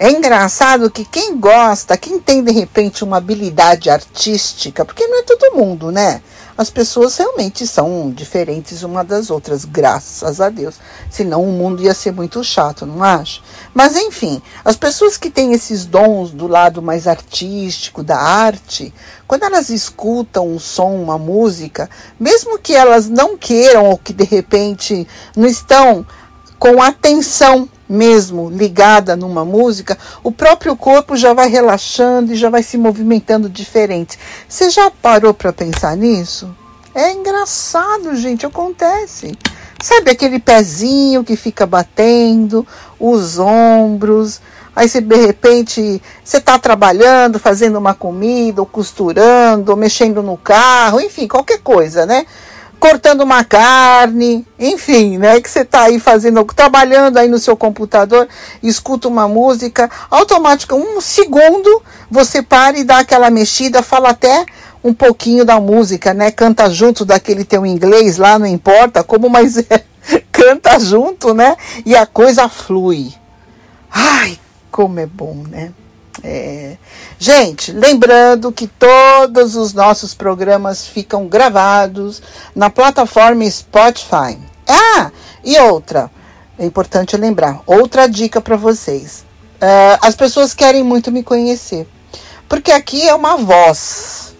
É 0.03 0.09
engraçado 0.09 0.89
que 0.89 1.05
quem 1.05 1.39
gosta, 1.39 1.95
quem 1.95 2.19
tem 2.19 2.43
de 2.43 2.51
repente 2.51 3.03
uma 3.03 3.17
habilidade 3.17 3.87
artística, 3.87 4.83
porque 4.83 5.05
não 5.05 5.19
é 5.19 5.21
todo 5.21 5.55
mundo, 5.55 5.91
né? 5.91 6.23
as 6.61 6.69
pessoas 6.69 7.17
realmente 7.17 7.65
são 7.65 8.11
diferentes 8.11 8.83
uma 8.83 9.03
das 9.03 9.31
outras, 9.31 9.65
graças 9.65 10.39
a 10.39 10.47
Deus. 10.47 10.75
Senão 11.09 11.43
o 11.43 11.51
mundo 11.51 11.81
ia 11.81 11.93
ser 11.93 12.11
muito 12.11 12.43
chato, 12.43 12.85
não 12.85 13.03
acha? 13.03 13.41
Mas 13.73 13.95
enfim, 13.95 14.39
as 14.63 14.75
pessoas 14.75 15.17
que 15.17 15.31
têm 15.31 15.53
esses 15.53 15.87
dons 15.87 16.29
do 16.29 16.45
lado 16.45 16.79
mais 16.79 17.07
artístico, 17.07 18.03
da 18.03 18.17
arte, 18.17 18.93
quando 19.27 19.43
elas 19.43 19.69
escutam 19.69 20.47
um 20.47 20.59
som, 20.59 20.93
uma 20.93 21.17
música, 21.17 21.89
mesmo 22.19 22.59
que 22.59 22.75
elas 22.75 23.09
não 23.09 23.35
queiram 23.35 23.85
ou 23.85 23.97
que 23.97 24.13
de 24.13 24.25
repente 24.25 25.07
não 25.35 25.47
estão 25.47 26.05
com 26.61 26.79
atenção 26.79 27.67
mesmo 27.89 28.47
ligada 28.51 29.15
numa 29.15 29.43
música, 29.43 29.97
o 30.23 30.31
próprio 30.31 30.75
corpo 30.75 31.15
já 31.15 31.33
vai 31.33 31.49
relaxando 31.49 32.33
e 32.33 32.35
já 32.35 32.51
vai 32.51 32.61
se 32.61 32.77
movimentando 32.77 33.49
diferente. 33.49 34.19
Você 34.47 34.69
já 34.69 34.91
parou 34.91 35.33
para 35.33 35.51
pensar 35.51 35.97
nisso? 35.97 36.55
É 36.93 37.13
engraçado, 37.13 38.15
gente, 38.15 38.45
acontece. 38.45 39.35
Sabe 39.81 40.11
aquele 40.11 40.37
pezinho 40.37 41.23
que 41.23 41.35
fica 41.35 41.65
batendo, 41.65 42.65
os 42.99 43.39
ombros, 43.39 44.39
aí 44.75 44.87
você 44.87 45.01
de 45.01 45.15
repente 45.15 45.99
você 46.23 46.37
está 46.37 46.59
trabalhando, 46.59 47.39
fazendo 47.39 47.79
uma 47.79 47.95
comida, 47.95 48.61
ou 48.61 48.67
costurando, 48.67 49.71
ou 49.71 49.75
mexendo 49.75 50.21
no 50.21 50.37
carro, 50.37 51.01
enfim, 51.01 51.27
qualquer 51.27 51.57
coisa, 51.57 52.05
né? 52.05 52.23
Cortando 52.81 53.21
uma 53.21 53.43
carne, 53.43 54.43
enfim, 54.57 55.19
né? 55.19 55.39
Que 55.39 55.47
você 55.47 55.59
está 55.59 55.83
aí 55.83 55.99
fazendo, 55.99 56.43
trabalhando 56.45 57.17
aí 57.17 57.27
no 57.27 57.37
seu 57.37 57.55
computador, 57.55 58.27
escuta 58.63 59.07
uma 59.07 59.27
música, 59.27 59.87
automática, 60.09 60.75
um 60.75 60.99
segundo, 60.99 61.83
você 62.09 62.41
para 62.41 62.79
e 62.79 62.83
dá 62.83 62.97
aquela 62.97 63.29
mexida, 63.29 63.83
fala 63.83 64.09
até 64.09 64.43
um 64.83 64.95
pouquinho 64.95 65.45
da 65.45 65.59
música, 65.59 66.11
né? 66.11 66.31
Canta 66.31 66.71
junto 66.71 67.05
daquele 67.05 67.45
teu 67.45 67.67
inglês 67.67 68.17
lá, 68.17 68.39
não 68.39 68.47
importa 68.47 69.03
como, 69.03 69.29
mas 69.29 69.57
é, 69.59 69.83
canta 70.31 70.79
junto, 70.79 71.35
né? 71.35 71.55
E 71.85 71.95
a 71.95 72.07
coisa 72.07 72.49
flui. 72.49 73.13
Ai, 73.91 74.39
como 74.71 74.99
é 74.99 75.05
bom, 75.05 75.43
né? 75.47 75.71
É. 76.23 76.77
Gente, 77.17 77.71
lembrando 77.71 78.51
que 78.51 78.67
todos 78.67 79.55
os 79.55 79.73
nossos 79.73 80.13
programas 80.13 80.85
ficam 80.85 81.27
gravados 81.27 82.21
na 82.55 82.69
plataforma 82.69 83.49
Spotify. 83.49 84.37
Ah, 84.67 85.11
e 85.43 85.57
outra, 85.59 86.11
é 86.57 86.65
importante 86.65 87.17
lembrar, 87.17 87.61
outra 87.65 88.07
dica 88.07 88.39
para 88.39 88.55
vocês. 88.55 89.25
Uh, 89.55 89.97
as 90.01 90.15
pessoas 90.15 90.53
querem 90.53 90.83
muito 90.83 91.11
me 91.11 91.23
conhecer, 91.23 91.87
porque 92.47 92.71
aqui 92.71 93.07
é 93.07 93.13
uma 93.13 93.37
voz, 93.37 94.35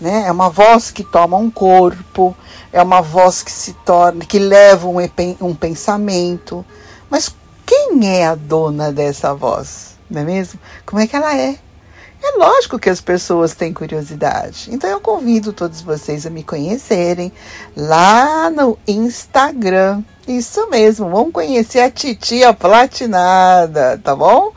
né? 0.00 0.24
É 0.26 0.32
uma 0.32 0.50
voz 0.50 0.90
que 0.90 1.04
toma 1.04 1.36
um 1.36 1.50
corpo, 1.50 2.36
é 2.72 2.82
uma 2.82 3.00
voz 3.00 3.42
que 3.42 3.52
se 3.52 3.72
torna, 3.84 4.24
que 4.24 4.38
leva 4.38 4.88
um, 4.88 4.96
um 5.40 5.54
pensamento. 5.54 6.64
Mas 7.08 7.34
quem 7.64 8.00
é 8.08 8.26
a 8.26 8.34
dona 8.34 8.92
dessa 8.92 9.32
voz? 9.32 9.93
Não 10.10 10.22
é 10.22 10.24
mesmo? 10.24 10.58
Como 10.84 11.00
é 11.00 11.06
que 11.06 11.16
ela 11.16 11.36
é? 11.36 11.56
É 12.26 12.38
lógico 12.38 12.78
que 12.78 12.88
as 12.88 13.02
pessoas 13.02 13.54
têm 13.54 13.72
curiosidade. 13.72 14.70
Então 14.72 14.88
eu 14.88 14.98
convido 14.98 15.52
todos 15.52 15.82
vocês 15.82 16.24
a 16.24 16.30
me 16.30 16.42
conhecerem 16.42 17.30
lá 17.76 18.48
no 18.48 18.78
Instagram. 18.88 20.02
Isso 20.26 20.66
mesmo, 20.70 21.10
vamos 21.10 21.34
conhecer 21.34 21.80
a 21.80 21.90
titia 21.90 22.54
platinada, 22.54 24.00
tá 24.02 24.16
bom? 24.16 24.52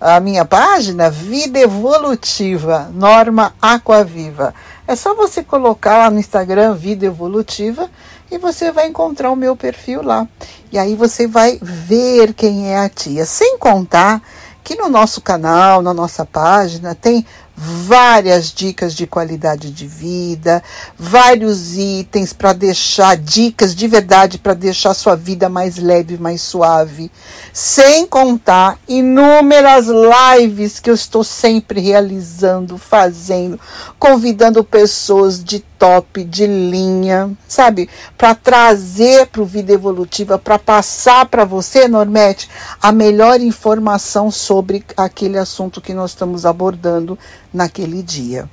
A 0.00 0.18
minha 0.18 0.46
página 0.46 1.10
Vida 1.10 1.58
Evolutiva, 1.58 2.90
Norma 2.94 3.52
Aquaviva. 3.60 4.54
É 4.88 4.96
só 4.96 5.14
você 5.14 5.42
colocar 5.42 5.98
lá 5.98 6.10
no 6.10 6.18
Instagram 6.18 6.74
Vida 6.74 7.04
Evolutiva 7.04 7.90
e 8.30 8.38
você 8.38 8.72
vai 8.72 8.86
encontrar 8.86 9.30
o 9.30 9.36
meu 9.36 9.54
perfil 9.54 10.02
lá. 10.02 10.26
E 10.72 10.78
aí 10.78 10.94
você 10.94 11.26
vai 11.26 11.58
ver 11.60 12.32
quem 12.32 12.72
é 12.72 12.78
a 12.78 12.88
tia, 12.88 13.26
sem 13.26 13.58
contar 13.58 14.22
que 14.62 14.74
no 14.74 14.88
nosso 14.88 15.20
canal, 15.20 15.82
na 15.82 15.92
nossa 15.94 16.24
página, 16.24 16.94
tem 16.94 17.24
várias 17.62 18.50
dicas 18.50 18.94
de 18.94 19.06
qualidade 19.06 19.70
de 19.70 19.86
vida, 19.86 20.62
vários 20.98 21.76
itens 21.76 22.32
para 22.32 22.54
deixar 22.54 23.18
dicas 23.18 23.74
de 23.74 23.86
verdade 23.86 24.38
para 24.38 24.54
deixar 24.54 24.94
sua 24.94 25.14
vida 25.14 25.46
mais 25.50 25.76
leve, 25.76 26.16
mais 26.16 26.40
suave, 26.40 27.10
sem 27.52 28.06
contar 28.06 28.78
inúmeras 28.88 29.88
lives 29.88 30.80
que 30.80 30.88
eu 30.88 30.94
estou 30.94 31.22
sempre 31.22 31.80
realizando, 31.80 32.78
fazendo, 32.78 33.60
convidando 33.98 34.64
pessoas 34.64 35.44
de 35.44 35.60
top, 35.80 36.24
de 36.24 36.46
linha, 36.46 37.30
sabe? 37.48 37.88
Para 38.16 38.34
trazer 38.34 39.26
para 39.28 39.40
o 39.40 39.46
Vida 39.46 39.72
Evolutiva, 39.72 40.38
para 40.38 40.58
passar 40.58 41.24
para 41.26 41.44
você, 41.44 41.88
Normete, 41.88 42.50
a 42.82 42.92
melhor 42.92 43.40
informação 43.40 44.30
sobre 44.30 44.84
aquele 44.94 45.38
assunto 45.38 45.80
que 45.80 45.94
nós 45.94 46.10
estamos 46.10 46.44
abordando 46.44 47.18
naquele 47.52 48.02
dia. 48.02 48.48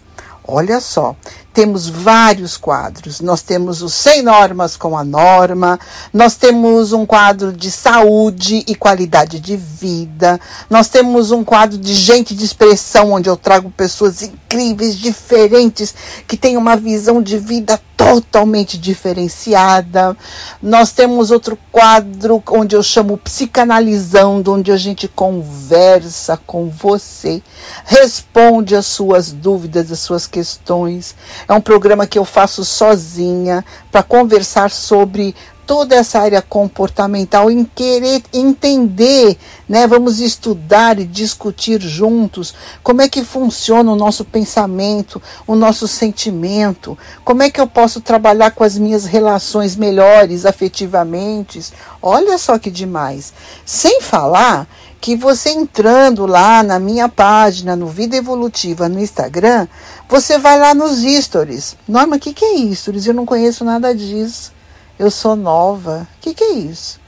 Olha 0.50 0.80
só, 0.80 1.14
temos 1.54 1.90
vários 1.90 2.56
quadros. 2.56 3.20
Nós 3.20 3.42
temos 3.42 3.82
o 3.82 3.90
Sem 3.90 4.22
Normas 4.22 4.78
com 4.78 4.98
a 4.98 5.04
Norma, 5.04 5.78
nós 6.14 6.38
temos 6.38 6.94
um 6.94 7.06
quadro 7.06 7.52
de 7.52 7.70
saúde 7.70 8.64
e 8.66 8.74
qualidade 8.74 9.42
de 9.42 9.58
vida, 9.58 10.40
nós 10.70 10.88
temos 10.88 11.32
um 11.32 11.44
quadro 11.44 11.78
de 11.78 11.94
gente 11.94 12.34
de 12.34 12.46
expressão, 12.46 13.12
onde 13.12 13.30
eu 13.30 13.36
trago 13.36 13.70
pessoas 13.70 14.22
incríveis, 14.22 14.96
diferentes, 14.96 15.94
que 16.26 16.38
têm 16.38 16.56
uma 16.56 16.78
visão 16.78 17.22
de 17.22 17.38
vida 17.38 17.78
totalmente 18.08 18.78
diferenciada. 18.78 20.16
Nós 20.62 20.94
temos 20.94 21.30
outro 21.30 21.58
quadro 21.72 22.42
onde 22.50 22.76
eu 22.76 22.82
chamo 22.82 23.18
Psicanalizando, 23.18 24.54
onde 24.54 24.72
a 24.72 24.78
gente 24.78 25.08
conversa 25.10 26.40
com 26.48 26.70
você, 26.70 27.42
responde 27.84 28.76
as 28.76 28.86
suas 28.86 29.34
dúvidas, 29.34 29.92
as 29.92 30.00
suas 30.00 30.26
questões. 30.26 31.16
É 31.48 31.54
um 31.54 31.60
programa 31.60 32.08
que 32.08 32.18
eu 32.18 32.24
faço 32.24 32.64
sozinha 32.64 33.64
para 33.92 34.02
conversar 34.04 34.72
sobre 34.72 35.36
toda 35.68 35.96
essa 35.96 36.22
área 36.22 36.42
comportamental 36.42 37.52
em 37.52 37.66
querer 37.66 38.24
entender, 38.34 39.38
né? 39.68 39.86
Vamos 39.86 40.22
estudar 40.22 40.98
e 40.98 41.06
discutir 41.06 41.82
juntos 41.82 42.56
como 42.82 43.02
é 43.02 43.10
que 43.10 43.22
funciona 43.22 43.92
o 43.92 43.96
nosso 43.96 44.24
pensamento, 44.24 45.22
o 45.46 45.56
nosso 45.56 45.86
sentimento, 45.86 46.98
como 47.26 47.44
é 47.44 47.52
que 47.52 47.60
eu 47.60 47.68
posso 47.68 48.00
trabalhar 48.00 48.52
com 48.52 48.64
as 48.64 48.78
minhas 48.78 49.06
relações 49.06 49.76
melhores 49.76 50.46
afetivamente. 50.46 51.60
Olha 52.02 52.38
só 52.38 52.58
que 52.58 52.72
demais. 52.72 53.34
Sem 53.66 54.02
falar 54.02 54.68
que 55.02 55.18
você 55.18 55.50
entrando 55.50 56.26
lá 56.26 56.64
na 56.64 56.80
minha 56.80 57.10
página, 57.10 57.76
no 57.76 57.88
Vida 57.88 58.16
Evolutiva, 58.16 58.88
no 58.88 59.00
Instagram, 59.00 59.68
você 60.08 60.38
vai 60.38 60.58
lá 60.58 60.74
nos 60.74 61.04
stories. 61.24 61.76
Norma, 61.86 62.16
o 62.16 62.20
que, 62.20 62.34
que 62.34 62.46
é 62.46 62.74
stories? 62.74 63.06
Eu 63.06 63.14
não 63.14 63.26
conheço 63.26 63.66
nada 63.66 63.94
disso. 63.94 64.57
Eu 65.00 65.12
sou 65.12 65.36
nova. 65.36 66.08
O 66.18 66.22
que, 66.22 66.34
que 66.34 66.44
é 66.44 66.54
isso? 66.54 67.00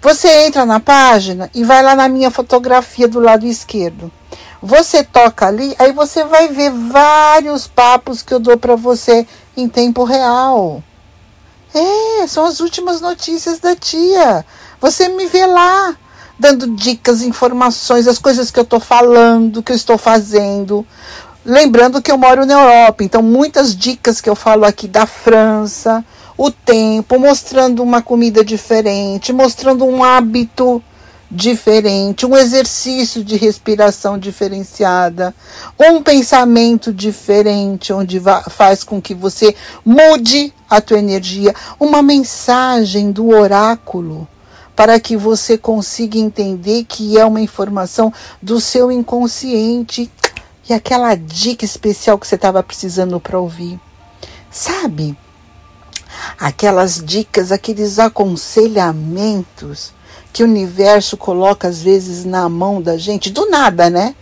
Você 0.00 0.46
entra 0.46 0.64
na 0.64 0.80
página 0.80 1.50
e 1.54 1.64
vai 1.64 1.82
lá 1.82 1.94
na 1.94 2.08
minha 2.08 2.30
fotografia 2.30 3.06
do 3.06 3.20
lado 3.20 3.46
esquerdo. 3.46 4.10
Você 4.62 5.04
toca 5.04 5.46
ali, 5.46 5.76
aí 5.78 5.92
você 5.92 6.24
vai 6.24 6.48
ver 6.48 6.70
vários 6.70 7.66
papos 7.66 8.22
que 8.22 8.32
eu 8.32 8.40
dou 8.40 8.56
para 8.56 8.74
você 8.74 9.26
em 9.56 9.68
tempo 9.68 10.04
real. 10.04 10.82
É, 11.74 12.26
são 12.26 12.44
as 12.44 12.60
últimas 12.60 13.00
notícias 13.00 13.58
da 13.58 13.76
tia. 13.76 14.44
Você 14.80 15.08
me 15.08 15.26
vê 15.26 15.46
lá, 15.46 15.94
dando 16.38 16.74
dicas, 16.74 17.22
informações, 17.22 18.08
as 18.08 18.18
coisas 18.18 18.50
que 18.50 18.58
eu 18.58 18.64
estou 18.64 18.80
falando, 18.80 19.62
que 19.62 19.72
eu 19.72 19.76
estou 19.76 19.98
fazendo. 19.98 20.86
Lembrando 21.44 22.02
que 22.02 22.10
eu 22.10 22.18
moro 22.18 22.44
na 22.44 22.54
Europa, 22.54 23.04
então 23.04 23.22
muitas 23.22 23.76
dicas 23.76 24.20
que 24.20 24.28
eu 24.28 24.34
falo 24.34 24.64
aqui 24.64 24.88
da 24.88 25.06
França, 25.06 26.04
o 26.36 26.50
tempo, 26.50 27.18
mostrando 27.18 27.82
uma 27.82 28.02
comida 28.02 28.44
diferente, 28.44 29.32
mostrando 29.32 29.84
um 29.84 30.04
hábito 30.04 30.82
diferente, 31.30 32.24
um 32.24 32.36
exercício 32.36 33.24
de 33.24 33.36
respiração 33.36 34.18
diferenciada, 34.18 35.34
um 35.78 36.02
pensamento 36.02 36.92
diferente, 36.92 37.92
onde 37.92 38.20
faz 38.50 38.84
com 38.84 39.00
que 39.00 39.14
você 39.14 39.54
mude 39.84 40.52
a 40.68 40.80
tua 40.80 40.98
energia, 40.98 41.54
uma 41.80 42.02
mensagem 42.02 43.10
do 43.10 43.28
oráculo 43.28 44.28
para 44.74 45.00
que 45.00 45.16
você 45.16 45.56
consiga 45.56 46.18
entender 46.18 46.84
que 46.84 47.18
é 47.18 47.24
uma 47.24 47.40
informação 47.40 48.12
do 48.42 48.60
seu 48.60 48.92
inconsciente 48.92 50.10
e 50.68 50.74
aquela 50.74 51.14
dica 51.14 51.64
especial 51.64 52.18
que 52.18 52.26
você 52.26 52.34
estava 52.34 52.62
precisando 52.62 53.18
para 53.18 53.38
ouvir. 53.38 53.80
Sabe? 54.50 55.16
Aquelas 56.38 57.02
dicas, 57.04 57.52
aqueles 57.52 57.98
aconselhamentos 57.98 59.94
que 60.32 60.42
o 60.42 60.46
universo 60.46 61.16
coloca 61.16 61.66
às 61.66 61.80
vezes 61.80 62.24
na 62.24 62.48
mão 62.48 62.82
da 62.82 62.98
gente, 62.98 63.30
do 63.30 63.48
nada, 63.48 63.88
né? 63.88 64.14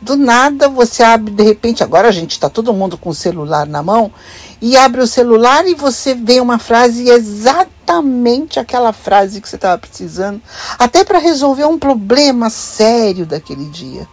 Do 0.00 0.14
nada 0.14 0.68
você 0.68 1.02
abre, 1.02 1.32
de 1.32 1.42
repente, 1.42 1.82
agora 1.82 2.08
a 2.08 2.12
gente 2.12 2.32
está 2.32 2.48
todo 2.48 2.72
mundo 2.72 2.96
com 2.96 3.10
o 3.10 3.14
celular 3.14 3.66
na 3.66 3.82
mão, 3.82 4.12
e 4.60 4.76
abre 4.76 5.00
o 5.00 5.06
celular 5.06 5.66
e 5.66 5.74
você 5.74 6.14
vê 6.14 6.40
uma 6.40 6.58
frase 6.58 7.08
exatamente 7.08 8.60
aquela 8.60 8.92
frase 8.92 9.40
que 9.40 9.48
você 9.48 9.56
estava 9.56 9.76
precisando, 9.78 10.40
até 10.78 11.02
para 11.02 11.18
resolver 11.18 11.64
um 11.64 11.78
problema 11.78 12.50
sério 12.50 13.26
daquele 13.26 13.64
dia. 13.66 14.06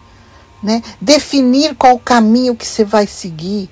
Né? 0.62 0.82
Definir 1.00 1.74
qual 1.76 1.98
caminho 1.98 2.56
que 2.56 2.66
você 2.66 2.84
vai 2.84 3.06
seguir. 3.06 3.68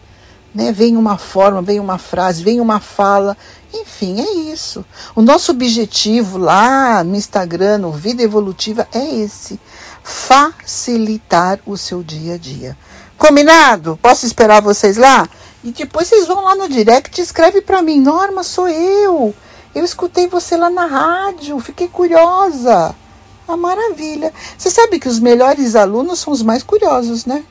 Né? 0.55 0.71
Vem 0.71 0.97
uma 0.97 1.17
forma, 1.17 1.63
vem 1.63 1.81
uma 1.81 1.99
frase, 1.99 2.43
vem 2.43 2.61
uma 2.61 2.79
fala 2.79 3.37
enfim, 3.75 4.21
é 4.21 4.53
isso. 4.53 4.85
O 5.15 5.23
nosso 5.23 5.51
objetivo 5.53 6.37
lá 6.37 7.03
no 7.03 7.17
Instagram, 7.17 7.79
no 7.79 7.93
Vida 7.93 8.23
Evolutiva, 8.23 8.87
é 8.93 9.03
esse: 9.03 9.59
facilitar 10.03 11.59
o 11.65 11.77
seu 11.77 12.03
dia 12.03 12.35
a 12.35 12.39
dia. 12.39 12.77
Combinado? 13.17 13.99
Posso 14.03 14.27
esperar 14.27 14.61
vocês 14.61 14.97
lá? 14.97 15.29
E 15.65 15.71
depois 15.71 16.09
vocês 16.09 16.27
vão 16.27 16.43
lá 16.43 16.55
no 16.55 16.69
direct 16.69 17.19
e 17.19 17.25
escreve 17.25 17.63
para 17.63 17.83
mim: 17.83 18.01
Norma, 18.01 18.43
sou 18.43 18.69
eu. 18.69 19.35
Eu 19.75 19.85
escutei 19.85 20.27
você 20.27 20.55
lá 20.57 20.69
na 20.69 20.85
rádio, 20.85 21.59
fiquei 21.59 21.89
curiosa. 21.89 22.95
A 23.49 23.57
maravilha. 23.57 24.33
Você 24.57 24.71
sabe 24.71 24.99
que 24.99 25.09
os 25.09 25.19
melhores 25.19 25.75
alunos 25.75 26.21
são 26.21 26.33
os 26.33 26.43
mais 26.43 26.63
curiosos, 26.63 27.25
né? 27.25 27.43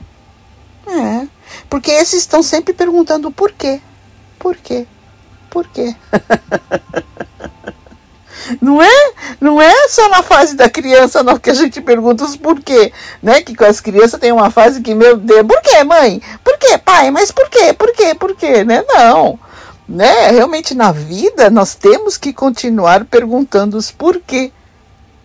É. 0.87 1.27
Porque 1.69 1.91
esses 1.91 2.19
estão 2.19 2.43
sempre 2.43 2.73
perguntando 2.73 3.31
por 3.31 3.51
quê. 3.51 3.81
Por 4.37 4.55
quê? 4.57 4.85
Por 5.49 5.67
quê? 5.69 5.95
Não 8.59 8.81
é, 8.81 9.11
não 9.39 9.61
é 9.61 9.87
só 9.87 10.09
na 10.09 10.23
fase 10.23 10.55
da 10.55 10.69
criança 10.69 11.21
não, 11.21 11.37
que 11.37 11.49
a 11.49 11.53
gente 11.53 11.79
pergunta 11.79 12.23
os 12.23 12.35
porquê, 12.35 12.91
né? 13.21 13.41
Que 13.41 13.55
com 13.55 13.65
as 13.65 13.79
crianças 13.79 14.19
tem 14.19 14.31
uma 14.31 14.49
fase 14.49 14.81
que, 14.81 14.95
meu 14.95 15.17
Deus, 15.17 15.45
por 15.45 15.61
quê, 15.61 15.83
mãe? 15.83 16.21
Por 16.43 16.57
quê, 16.57 16.77
pai? 16.77 17.11
Mas 17.11 17.31
por 17.31 17.49
quê? 17.49 17.73
Por 17.73 17.93
quê? 17.93 18.15
Por 18.15 18.35
quê? 18.35 18.63
Né? 18.63 18.83
Não. 18.87 19.39
Né? 19.87 20.31
Realmente 20.31 20.73
na 20.73 20.91
vida 20.91 21.49
nós 21.49 21.75
temos 21.75 22.17
que 22.17 22.33
continuar 22.33 23.05
perguntando 23.05 23.77
os 23.77 23.91
porquê. 23.91 24.51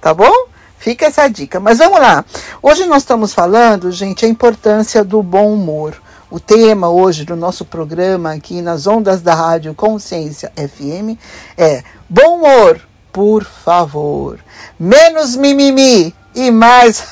Tá 0.01 0.13
bom? 0.13 0.33
Fica 0.79 1.07
essa 1.07 1.29
dica. 1.29 1.59
Mas 1.59 1.79
vamos 1.79 1.99
lá. 1.99 2.25
Hoje 2.63 2.85
nós 2.87 3.03
estamos 3.03 3.33
falando, 3.33 3.91
gente, 3.91 4.25
a 4.25 4.29
importância 4.29 5.03
do 5.03 5.23
bom 5.23 5.53
humor. 5.53 5.97
O 6.37 6.39
tema 6.39 6.91
hoje 6.91 7.25
do 7.25 7.35
nosso 7.35 7.65
programa 7.65 8.35
aqui 8.35 8.61
nas 8.61 8.87
ondas 8.87 9.23
da 9.23 9.35
Rádio 9.35 9.75
Consciência 9.75 10.53
FM 10.55 11.19
é 11.57 11.83
Bom 12.11 12.37
humor, 12.37 12.79
por 13.11 13.43
favor. 13.43 14.39
Menos 14.79 15.35
mimimi 15.35 16.15
e 16.35 16.51
mais 16.51 17.07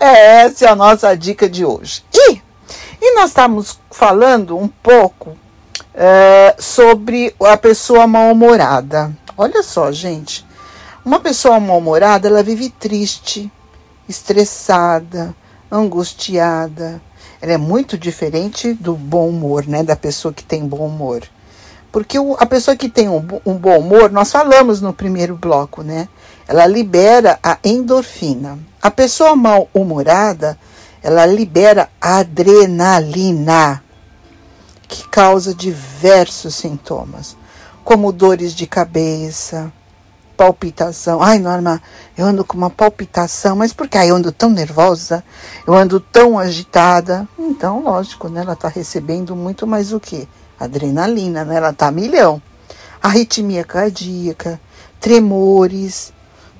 essa 0.46 0.64
é 0.64 0.68
a 0.70 0.74
nossa 0.74 1.14
dica 1.14 1.46
de 1.46 1.62
hoje. 1.62 2.02
E, 2.10 2.40
e 3.02 3.14
nós 3.16 3.28
estamos 3.28 3.78
falando 3.90 4.56
um 4.56 4.66
pouco 4.66 5.36
é, 5.92 6.56
sobre 6.58 7.34
a 7.38 7.58
pessoa 7.58 8.06
mal-humorada. 8.06 9.14
Olha 9.36 9.62
só, 9.62 9.92
gente. 9.92 10.42
Uma 11.04 11.20
pessoa 11.20 11.60
mal-humorada, 11.60 12.28
ela 12.28 12.42
vive 12.42 12.70
triste, 12.70 13.52
estressada, 14.08 15.36
angustiada, 15.70 17.02
ela 17.46 17.54
é 17.54 17.58
muito 17.58 17.96
diferente 17.96 18.74
do 18.74 18.94
bom 18.94 19.28
humor, 19.28 19.68
né? 19.68 19.84
Da 19.84 19.94
pessoa 19.94 20.34
que 20.34 20.42
tem 20.42 20.66
bom 20.66 20.84
humor. 20.84 21.22
Porque 21.92 22.18
o, 22.18 22.34
a 22.40 22.44
pessoa 22.44 22.76
que 22.76 22.88
tem 22.88 23.08
um, 23.08 23.24
um 23.46 23.54
bom 23.54 23.78
humor, 23.78 24.10
nós 24.10 24.32
falamos 24.32 24.80
no 24.80 24.92
primeiro 24.92 25.36
bloco, 25.36 25.84
né? 25.84 26.08
Ela 26.48 26.66
libera 26.66 27.38
a 27.40 27.56
endorfina. 27.62 28.58
A 28.82 28.90
pessoa 28.90 29.36
mal-humorada, 29.36 30.58
ela 31.00 31.24
libera 31.24 31.88
adrenalina, 32.00 33.80
que 34.88 35.06
causa 35.08 35.54
diversos 35.54 36.56
sintomas, 36.56 37.36
como 37.84 38.10
dores 38.10 38.52
de 38.56 38.66
cabeça, 38.66 39.72
palpitação. 40.36 41.22
Ai, 41.22 41.38
Norma, 41.38 41.82
eu 42.16 42.26
ando 42.26 42.44
com 42.44 42.56
uma 42.56 42.68
palpitação, 42.68 43.56
mas 43.56 43.72
por 43.72 43.88
que 43.88 43.96
eu 43.96 44.14
ando 44.14 44.30
tão 44.30 44.50
nervosa? 44.50 45.24
Eu 45.66 45.74
ando 45.74 45.98
tão 45.98 46.38
agitada. 46.38 47.26
Então, 47.38 47.82
lógico, 47.82 48.28
né? 48.28 48.42
Ela 48.42 48.52
está 48.52 48.68
recebendo 48.68 49.34
muito 49.34 49.66
mais 49.66 49.92
o 49.92 49.98
que? 49.98 50.28
Adrenalina, 50.60 51.44
né? 51.44 51.56
Ela 51.56 51.70
está 51.70 51.90
milhão. 51.90 52.40
Arritmia 53.02 53.64
cardíaca, 53.64 54.60
tremores, 55.00 56.12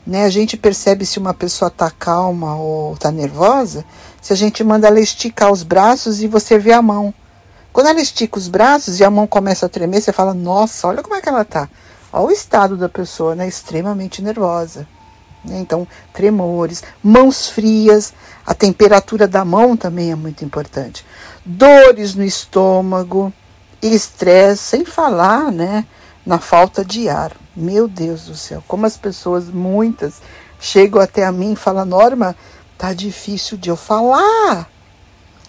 né? 0.07 0.25
A 0.25 0.31
gente 0.31 0.57
percebe 0.57 1.05
se 1.05 1.19
uma 1.19 1.35
pessoa 1.35 1.69
está 1.69 1.91
calma 1.91 2.57
ou 2.57 2.95
está 2.95 3.11
nervosa, 3.11 3.85
se 4.23 4.33
a 4.33 4.37
gente 4.37 4.65
manda 4.65 4.87
ela 4.87 5.01
esticar 5.01 5.53
os 5.53 5.63
braços 5.63 6.23
e 6.23 6.27
você 6.27 6.59
vê 6.59 6.73
a 6.73 6.81
mão. 6.81 7.13
Quando 7.73 7.89
ela 7.89 8.01
estica 8.01 8.39
os 8.39 8.49
braços 8.49 9.01
e 9.01 9.05
a 9.05 9.11
mão 9.11 9.27
começa 9.27 9.67
a 9.67 9.69
tremer, 9.69 10.01
você 10.01 10.13
fala: 10.13 10.33
Nossa, 10.33 10.89
olha 10.89 11.03
como 11.03 11.15
é 11.15 11.21
que 11.21 11.29
ela 11.29 11.43
está 11.43 11.69
ao 12.17 12.31
estado 12.31 12.79
da 12.79 12.89
pessoa, 12.89 13.35
né, 13.35 13.47
extremamente 13.47 14.23
nervosa. 14.23 14.89
Né? 15.45 15.59
Então, 15.61 15.87
tremores, 16.15 16.83
mãos 17.05 17.47
frias, 17.47 18.15
a 18.47 18.55
temperatura 18.55 19.29
da 19.29 19.45
mão 19.45 19.77
também 19.77 20.11
é 20.11 20.15
muito 20.15 20.43
importante. 20.43 21.05
Dores 21.45 22.15
no 22.15 22.25
estômago, 22.25 23.31
estresse, 23.83 24.63
sem 24.63 24.85
falar, 24.87 25.53
né, 25.53 25.85
na 26.25 26.39
falta 26.39 26.83
de 26.83 27.07
ar. 27.07 27.33
Meu 27.55 27.87
Deus 27.87 28.25
do 28.25 28.35
céu, 28.35 28.65
como 28.67 28.87
as 28.87 28.97
pessoas, 28.97 29.51
muitas, 29.51 30.23
chegam 30.59 31.03
até 31.03 31.23
a 31.23 31.31
mim 31.31 31.53
e 31.53 31.57
falam: 31.57 31.85
Norma, 31.85 32.35
tá 32.79 32.95
difícil 32.95 33.59
de 33.59 33.69
eu 33.69 33.77
falar. 33.77 34.71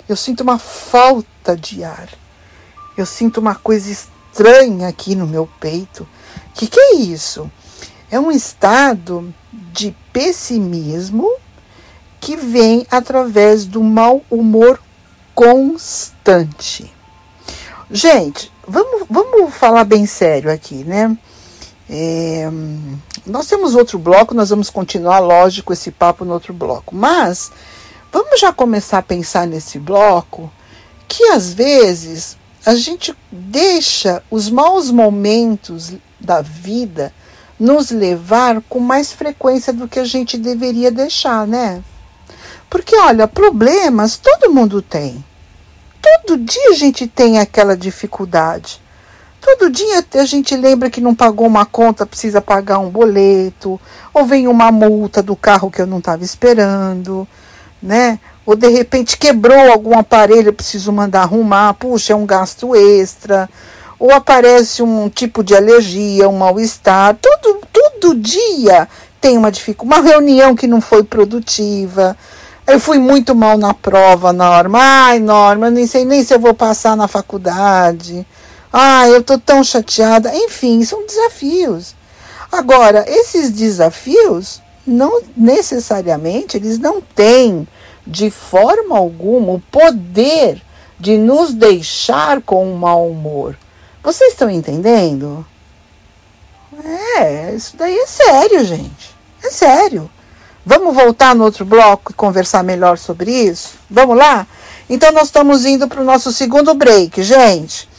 Eu 0.08 0.18
sinto 0.18 0.42
uma 0.42 0.60
falta 0.60 1.56
de 1.56 1.86
ar. 1.86 2.10
Eu 2.98 3.06
sinto 3.06 3.40
uma 3.40 3.56
coisa 3.56 3.90
estranha 3.90 4.90
aqui 4.90 5.16
no 5.16 5.26
meu 5.26 5.50
peito. 5.62 6.06
O 6.50 6.54
que, 6.54 6.68
que 6.68 6.80
é 6.80 6.96
isso? 6.96 7.50
É 8.10 8.20
um 8.20 8.32
estado 8.32 9.34
de 9.52 9.96
pessimismo 10.12 11.30
que 12.20 12.36
vem 12.36 12.86
através 12.90 13.66
do 13.66 13.84
mau 13.84 14.24
humor 14.30 14.80
constante. 15.36 16.92
Gente, 17.92 18.52
vamos, 18.68 19.06
vamos 19.10 19.54
falar 19.54 19.84
bem 19.84 20.06
sério 20.06 20.52
aqui, 20.52 20.84
né? 20.84 21.18
É, 21.90 22.50
nós 23.26 23.48
temos 23.48 23.76
outro 23.76 23.98
bloco, 23.98 24.34
nós 24.34 24.50
vamos 24.50 24.70
continuar, 24.70 25.20
lógico, 25.20 25.72
esse 25.72 25.92
papo 25.92 26.26
no 26.26 26.34
outro 26.34 26.54
bloco. 26.54 26.96
Mas 26.96 27.52
vamos 28.12 28.40
já 28.40 28.52
começar 28.52 28.98
a 28.98 29.04
pensar 29.04 29.48
nesse 29.48 29.80
bloco 29.80 30.52
que 31.08 31.24
às 31.30 31.54
vezes 31.54 32.38
a 32.66 32.76
gente 32.76 33.16
deixa 33.32 34.22
os 34.30 34.50
maus 34.50 34.92
momentos 34.92 35.94
da 36.20 36.42
vida 36.42 37.14
nos 37.60 37.90
levar 37.90 38.62
com 38.70 38.80
mais 38.80 39.12
frequência 39.12 39.74
do 39.74 39.88
que 39.88 40.00
a 40.00 40.06
gente 40.06 40.38
deveria 40.38 40.92
deixar, 40.92 41.48
né? 41.48 41.84
Porque, 42.70 42.96
olha, 42.96 43.28
problemas 43.28 44.18
todo 44.18 44.54
mundo 44.54 44.82
tem. 44.82 45.24
Todo 46.02 46.38
dia 46.38 46.70
a 46.70 46.74
gente 46.74 47.08
tem 47.08 47.40
aquela 47.40 47.76
dificuldade. 47.76 48.82
Todo 49.42 49.70
dia 49.70 50.04
a 50.16 50.26
gente 50.26 50.56
lembra 50.56 50.90
que 50.90 51.00
não 51.00 51.16
pagou 51.16 51.48
uma 51.48 51.66
conta, 51.66 52.06
precisa 52.06 52.42
pagar 52.42 52.80
um 52.80 52.90
boleto, 52.90 53.80
ou 54.14 54.26
vem 54.26 54.48
uma 54.48 54.72
multa 54.72 55.24
do 55.24 55.36
carro 55.36 55.72
que 55.72 55.82
eu 55.82 55.88
não 55.88 56.00
estava 56.00 56.24
esperando, 56.24 57.28
né? 57.82 58.20
Ou 58.46 58.56
de 58.56 58.68
repente 58.68 59.18
quebrou 59.18 59.72
algum 59.72 59.98
aparelho, 59.98 60.54
preciso 60.54 60.92
mandar 60.92 61.22
arrumar, 61.22 61.74
puxa, 61.76 62.14
é 62.14 62.16
um 62.16 62.26
gasto 62.26 62.76
extra 62.76 63.50
ou 64.00 64.12
aparece 64.12 64.84
um 64.84 65.10
tipo 65.10 65.44
de 65.44 65.56
alergia, 65.56 66.30
um 66.30 66.38
mal-estar, 66.38 67.16
todo, 67.16 67.60
todo 67.72 68.16
dia 68.16 68.88
tem 69.20 69.38
uma 69.38 69.52
dificuldade, 69.52 70.02
uma 70.02 70.10
reunião 70.10 70.56
que 70.56 70.68
não 70.68 70.80
foi 70.80 71.04
produtiva. 71.04 72.16
Eu 72.66 72.80
fui 72.80 73.00
muito 73.00 73.34
mal 73.34 73.58
na 73.58 73.74
prova, 73.74 74.34
Norma. 74.34 74.80
Ai, 74.80 75.20
Norma, 75.20 75.70
nem 75.70 75.88
sei 75.88 76.06
nem 76.06 76.24
se 76.24 76.34
eu 76.34 76.40
vou 76.40 76.54
passar 76.54 76.96
na 76.96 77.08
faculdade. 77.08 78.26
Ah, 78.72 79.08
eu 79.08 79.24
tô 79.24 79.38
tão 79.38 79.64
chateada. 79.64 80.36
Enfim, 80.36 80.84
são 80.84 81.06
desafios. 81.06 81.96
Agora, 82.52 83.06
esses 83.08 83.50
desafios 83.52 84.62
não 84.86 85.22
necessariamente 85.36 86.56
eles 86.56 86.80
não 86.80 87.02
têm 87.02 87.68
de 88.06 88.30
forma 88.30 88.98
alguma 88.98 89.54
o 89.54 89.60
poder 89.60 90.62
de 91.00 91.18
nos 91.18 91.54
deixar 91.54 92.42
com 92.42 92.66
um 92.66 92.76
mau 92.76 93.08
humor. 93.10 93.58
Vocês 94.08 94.32
estão 94.32 94.50
entendendo? 94.50 95.46
É, 97.20 97.54
isso 97.54 97.76
daí 97.76 97.94
é 97.94 98.08
sério, 98.08 98.64
gente. 98.64 99.14
É 99.44 99.50
sério. 99.50 100.10
Vamos 100.66 100.96
voltar 100.96 101.36
no 101.36 101.44
outro 101.44 101.66
bloco 101.66 102.14
e 102.14 102.16
conversar 102.16 102.64
melhor 102.64 102.98
sobre 102.98 103.30
isso? 103.30 103.74
Vamos 103.90 104.16
lá? 104.16 104.48
Então, 104.90 105.12
nós 105.12 105.24
estamos 105.24 105.66
indo 105.66 105.90
para 105.90 106.00
o 106.00 106.06
nosso 106.06 106.32
segundo 106.32 106.74
break, 106.74 107.22
gente. 107.22 107.90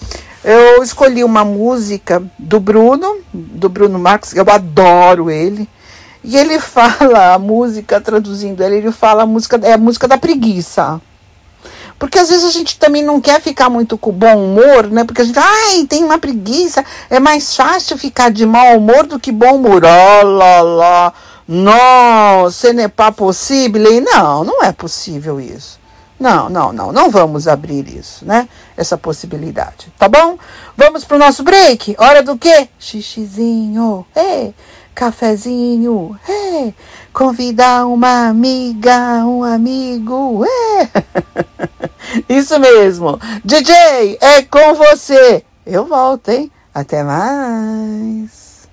Eu 0.42 0.82
escolhi 0.82 1.22
uma 1.22 1.44
música 1.44 2.22
do 2.38 2.58
Bruno, 2.58 3.18
do 3.30 3.68
Bruno 3.68 3.98
Marques, 3.98 4.34
eu 4.34 4.46
adoro 4.48 5.30
ele. 5.30 5.68
E 6.24 6.38
ele 6.38 6.56
fala 6.58 7.34
a 7.34 7.38
música, 7.38 8.00
traduzindo 8.00 8.64
ele, 8.64 8.76
ele 8.76 8.92
fala 8.92 9.24
a 9.24 9.26
música, 9.26 9.60
é 9.62 9.74
a 9.74 9.78
música 9.78 10.08
da 10.08 10.16
preguiça. 10.16 11.02
Porque 11.98 12.18
às 12.18 12.28
vezes 12.28 12.44
a 12.44 12.50
gente 12.50 12.78
também 12.78 13.02
não 13.02 13.20
quer 13.20 13.40
ficar 13.40 13.68
muito 13.68 13.98
com 13.98 14.12
bom 14.12 14.36
humor, 14.36 14.86
né? 14.86 15.04
Porque 15.04 15.22
a 15.22 15.24
gente, 15.24 15.38
ai, 15.38 15.84
tem 15.84 16.04
uma 16.04 16.18
preguiça, 16.18 16.84
é 17.10 17.18
mais 17.18 17.56
fácil 17.56 17.98
ficar 17.98 18.30
de 18.30 18.46
mau 18.46 18.76
humor 18.76 19.06
do 19.06 19.18
que 19.18 19.32
bom 19.32 19.56
humor. 19.56 19.82
Oh, 19.84 20.26
lá, 20.26 20.60
lá. 20.60 21.12
Não, 21.48 22.50
ce 22.50 22.72
n'est 22.72 22.92
pas 22.94 23.14
possible. 23.14 24.00
Não, 24.00 24.44
não 24.44 24.62
é 24.62 24.70
possível 24.70 25.40
isso. 25.40 25.78
Não, 26.20 26.48
não, 26.48 26.72
não, 26.72 26.92
não 26.92 27.10
vamos 27.10 27.46
abrir 27.46 27.88
isso, 27.88 28.24
né? 28.24 28.48
Essa 28.76 28.98
possibilidade, 28.98 29.92
tá 29.96 30.08
bom? 30.08 30.36
Vamos 30.76 31.04
pro 31.04 31.16
nosso 31.16 31.44
break? 31.44 31.94
Hora 31.96 32.24
do 32.24 32.36
quê? 32.36 32.68
Xixizinho, 32.76 34.04
ei, 34.16 34.52
cafezinho, 34.96 36.18
ei, 36.28 36.74
convidar 37.18 37.84
uma 37.84 38.28
amiga, 38.28 39.26
um 39.26 39.42
amigo, 39.42 40.44
é. 40.44 40.88
Isso 42.32 42.60
mesmo. 42.60 43.18
DJ, 43.44 44.18
é 44.20 44.42
com 44.44 44.74
você. 44.74 45.42
Eu 45.66 45.84
volto, 45.84 46.28
hein? 46.28 46.48
Até 46.72 47.02
mais. 47.02 48.68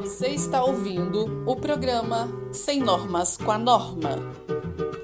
Você 0.00 0.28
está 0.28 0.64
ouvindo 0.64 1.44
o 1.46 1.56
programa 1.56 2.30
Sem 2.50 2.80
Normas 2.80 3.36
com 3.36 3.50
a 3.50 3.58
Norma. 3.58 4.32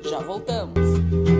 Já 0.08 0.20
voltamos. 0.20 1.39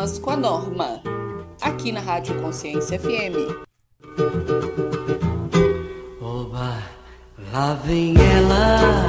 normas 0.00 0.18
com 0.18 0.30
a 0.30 0.36
norma, 0.36 1.02
aqui 1.60 1.92
na 1.92 2.00
Rádio 2.00 2.40
Consciência 2.40 2.98
FM. 2.98 3.36
Oba, 6.22 6.78
Lá 7.52 7.74
vem 7.84 8.14
ela. 8.16 9.04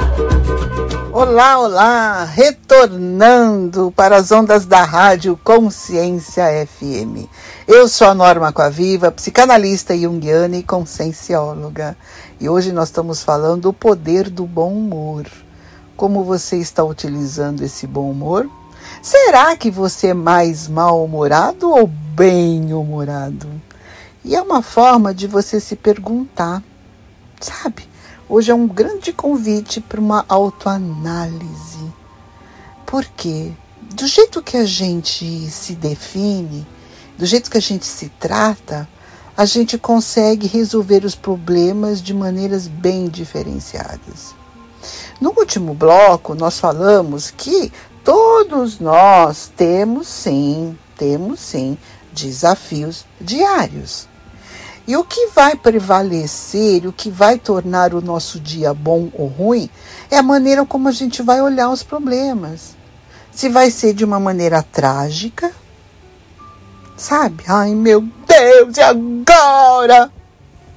Olá, 1.10 1.58
olá! 1.60 2.24
Retornando 2.24 3.90
para 3.96 4.16
as 4.16 4.30
ondas 4.30 4.66
da 4.66 4.84
rádio 4.84 5.38
Consciência 5.42 6.44
FM. 6.66 7.26
Eu 7.66 7.88
sou 7.88 8.08
a 8.08 8.14
Norma 8.14 8.52
Coaviva, 8.52 9.10
psicanalista 9.10 9.96
junguiana 9.96 10.58
e 10.58 10.62
consciencióloga. 10.62 11.96
E 12.38 12.50
hoje 12.50 12.70
nós 12.70 12.88
estamos 12.88 13.22
falando 13.22 13.62
do 13.62 13.72
poder 13.72 14.28
do 14.28 14.44
bom 14.44 14.74
humor. 14.74 15.26
Como 15.96 16.22
você 16.22 16.58
está 16.58 16.84
utilizando 16.84 17.62
esse 17.62 17.86
bom 17.86 18.10
humor? 18.10 18.46
Será 19.02 19.56
que 19.56 19.68
você 19.68 20.08
é 20.08 20.14
mais 20.14 20.68
mal-humorado 20.68 21.68
ou 21.68 21.88
bem-humorado? 21.88 23.48
E 24.24 24.36
é 24.36 24.40
uma 24.40 24.62
forma 24.62 25.12
de 25.12 25.26
você 25.26 25.58
se 25.58 25.74
perguntar, 25.74 26.62
sabe? 27.40 27.88
Hoje 28.28 28.52
é 28.52 28.54
um 28.54 28.68
grande 28.68 29.12
convite 29.12 29.80
para 29.80 30.00
uma 30.00 30.24
autoanálise. 30.28 31.92
Por 32.86 33.04
quê? 33.04 33.50
Do 33.92 34.06
jeito 34.06 34.40
que 34.40 34.56
a 34.56 34.64
gente 34.64 35.50
se 35.50 35.74
define, 35.74 36.64
do 37.18 37.26
jeito 37.26 37.50
que 37.50 37.58
a 37.58 37.60
gente 37.60 37.84
se 37.84 38.08
trata, 38.20 38.88
a 39.36 39.44
gente 39.44 39.76
consegue 39.78 40.46
resolver 40.46 41.04
os 41.04 41.16
problemas 41.16 42.00
de 42.00 42.14
maneiras 42.14 42.68
bem 42.68 43.08
diferenciadas. 43.08 44.32
No 45.20 45.34
último 45.36 45.74
bloco, 45.74 46.36
nós 46.36 46.60
falamos 46.60 47.32
que 47.32 47.72
todos 48.04 48.78
nós 48.78 49.50
temos 49.56 50.08
sim, 50.08 50.76
temos 50.96 51.40
sim 51.40 51.76
desafios 52.12 53.04
diários. 53.20 54.08
E 54.86 54.96
o 54.96 55.04
que 55.04 55.28
vai 55.28 55.54
prevalecer, 55.54 56.86
o 56.86 56.92
que 56.92 57.08
vai 57.08 57.38
tornar 57.38 57.94
o 57.94 58.00
nosso 58.00 58.40
dia 58.40 58.74
bom 58.74 59.10
ou 59.14 59.28
ruim, 59.28 59.70
é 60.10 60.18
a 60.18 60.22
maneira 60.22 60.66
como 60.66 60.88
a 60.88 60.92
gente 60.92 61.22
vai 61.22 61.40
olhar 61.40 61.70
os 61.70 61.82
problemas. 61.82 62.74
Se 63.30 63.48
vai 63.48 63.70
ser 63.70 63.94
de 63.94 64.04
uma 64.04 64.18
maneira 64.18 64.62
trágica, 64.62 65.52
sabe? 66.96 67.44
Ai 67.46 67.74
meu 67.74 68.00
Deus, 68.00 68.76
e 68.76 68.80
agora? 68.80 70.10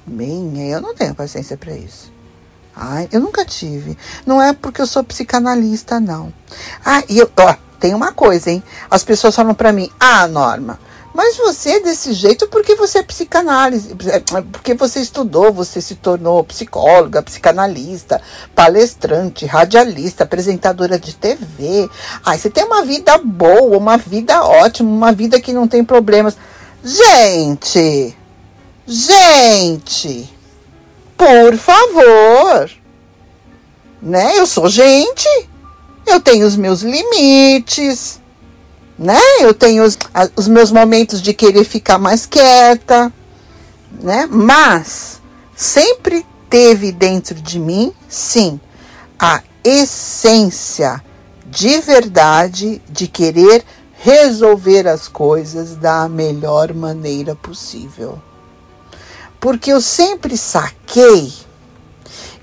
Bem, 0.06 0.70
eu 0.70 0.80
não 0.80 0.94
tenho 0.94 1.14
paciência 1.14 1.56
para 1.56 1.76
isso. 1.76 2.15
Ai, 2.76 3.08
eu 3.10 3.20
nunca 3.20 3.44
tive. 3.44 3.96
Não 4.26 4.40
é 4.40 4.52
porque 4.52 4.82
eu 4.82 4.86
sou 4.86 5.02
psicanalista, 5.02 5.98
não. 5.98 6.32
Ah, 6.84 7.02
e 7.08 7.18
eu, 7.18 7.30
ó, 7.38 7.54
tem 7.80 7.94
uma 7.94 8.12
coisa, 8.12 8.50
hein? 8.50 8.62
As 8.90 9.02
pessoas 9.02 9.34
falam 9.34 9.54
para 9.54 9.72
mim: 9.72 9.90
"Ah, 9.98 10.28
Norma, 10.28 10.78
mas 11.16 11.38
você 11.38 11.70
é 11.70 11.80
desse 11.80 12.12
jeito 12.12 12.46
porque 12.48 12.74
você 12.74 12.98
é 12.98 13.02
psicanálise, 13.02 13.96
é, 14.08 14.20
porque 14.52 14.74
você 14.74 15.00
estudou, 15.00 15.50
você 15.50 15.80
se 15.80 15.94
tornou 15.94 16.44
psicóloga, 16.44 17.22
psicanalista, 17.22 18.20
palestrante, 18.54 19.46
radialista, 19.46 20.24
apresentadora 20.24 20.98
de 20.98 21.16
TV. 21.16 21.88
Ai, 22.22 22.36
você 22.36 22.50
tem 22.50 22.64
uma 22.64 22.84
vida 22.84 23.16
boa, 23.16 23.78
uma 23.78 23.96
vida 23.96 24.44
ótima, 24.44 24.90
uma 24.90 25.10
vida 25.10 25.40
que 25.40 25.54
não 25.54 25.66
tem 25.66 25.82
problemas. 25.82 26.36
Gente, 26.84 28.14
gente, 28.86 30.35
por 31.16 31.56
favor, 31.56 32.70
né? 34.02 34.38
Eu 34.38 34.46
sou 34.46 34.68
gente, 34.68 35.28
eu 36.06 36.20
tenho 36.20 36.46
os 36.46 36.56
meus 36.56 36.82
limites 36.82 38.20
né? 38.98 39.20
Eu 39.40 39.52
tenho 39.52 39.84
os, 39.84 39.98
os 40.34 40.48
meus 40.48 40.70
momentos 40.72 41.20
de 41.20 41.34
querer 41.34 41.64
ficar 41.64 41.98
mais 41.98 42.24
quieta, 42.24 43.12
né? 44.00 44.26
Mas 44.30 45.20
sempre 45.54 46.24
teve 46.48 46.92
dentro 46.92 47.34
de 47.34 47.58
mim, 47.58 47.92
sim, 48.08 48.60
a 49.18 49.42
essência 49.62 51.02
de 51.46 51.80
verdade 51.80 52.80
de 52.88 53.06
querer 53.06 53.64
resolver 53.98 54.86
as 54.86 55.08
coisas 55.08 55.74
da 55.76 56.08
melhor 56.08 56.72
maneira 56.72 57.34
possível. 57.34 58.20
Porque 59.46 59.72
eu 59.72 59.80
sempre 59.80 60.36
saquei 60.36 61.32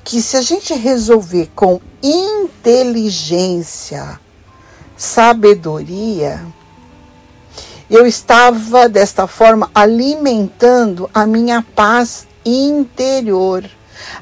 que 0.06 0.22
se 0.22 0.38
a 0.38 0.42
gente 0.42 0.74
resolver 0.74 1.52
com 1.54 1.82
inteligência, 2.02 4.18
sabedoria, 4.96 6.46
eu 7.90 8.08
estava 8.08 8.88
desta 8.88 9.28
forma 9.28 9.70
alimentando 9.76 11.10
a 11.14 11.26
minha 11.26 11.62
paz 11.76 12.26
interior, 12.46 13.70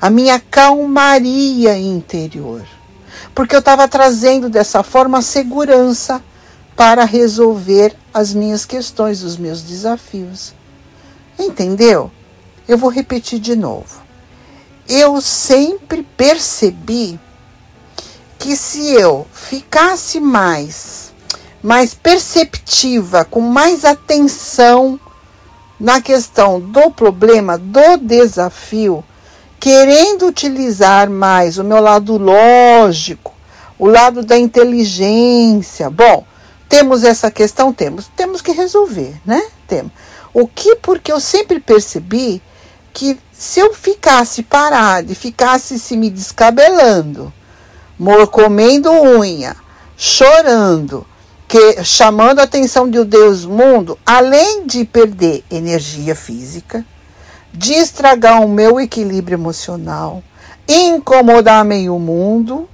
a 0.01 0.09
minha 0.09 0.39
calmaria 0.39 1.77
interior, 1.77 2.65
porque 3.35 3.53
eu 3.53 3.59
estava 3.59 3.87
trazendo 3.87 4.49
dessa 4.49 4.81
forma 4.81 5.21
segurança 5.21 6.19
para 6.75 7.05
resolver 7.05 7.95
as 8.11 8.33
minhas 8.33 8.65
questões, 8.65 9.21
os 9.21 9.37
meus 9.37 9.61
desafios. 9.61 10.55
Entendeu? 11.37 12.11
Eu 12.71 12.77
vou 12.77 12.89
repetir 12.89 13.37
de 13.37 13.53
novo. 13.53 14.01
Eu 14.87 15.19
sempre 15.19 16.03
percebi 16.15 17.19
que 18.39 18.55
se 18.55 18.93
eu 18.93 19.27
ficasse 19.33 20.21
mais, 20.21 21.11
mais 21.61 21.93
perceptiva, 21.93 23.25
com 23.25 23.41
mais 23.41 23.83
atenção 23.83 24.97
na 25.77 25.99
questão 25.99 26.61
do 26.61 26.89
problema, 26.89 27.57
do 27.57 27.97
desafio, 27.97 29.03
querendo 29.59 30.27
utilizar 30.27 31.09
mais 31.09 31.57
o 31.57 31.65
meu 31.65 31.81
lado 31.81 32.17
lógico, 32.17 33.33
o 33.77 33.85
lado 33.85 34.23
da 34.23 34.37
inteligência. 34.37 35.89
Bom, 35.89 36.25
temos 36.69 37.03
essa 37.03 37.29
questão, 37.29 37.73
temos, 37.73 38.07
temos 38.15 38.41
que 38.41 38.53
resolver, 38.53 39.13
né? 39.25 39.45
Temos. 39.67 39.91
O 40.33 40.47
que 40.47 40.77
porque 40.77 41.11
eu 41.11 41.19
sempre 41.19 41.59
percebi 41.59 42.41
que 42.93 43.19
se 43.31 43.59
eu 43.59 43.73
ficasse 43.73 44.43
parada 44.43 45.11
e 45.11 45.15
ficasse 45.15 45.79
se 45.79 45.97
me 45.97 46.09
descabelando, 46.09 47.33
comendo 48.31 48.91
unha, 48.91 49.55
chorando, 49.97 51.05
que, 51.47 51.83
chamando 51.83 52.39
a 52.39 52.43
atenção 52.43 52.89
de 52.89 53.03
Deus 53.03 53.45
mundo, 53.45 53.97
além 54.05 54.65
de 54.65 54.85
perder 54.85 55.43
energia 55.49 56.15
física, 56.15 56.85
de 57.53 57.73
estragar 57.73 58.41
o 58.41 58.47
meu 58.47 58.79
equilíbrio 58.79 59.35
emocional, 59.35 60.23
incomodar 60.67 61.65
meio 61.65 61.97
mundo, 61.99 62.69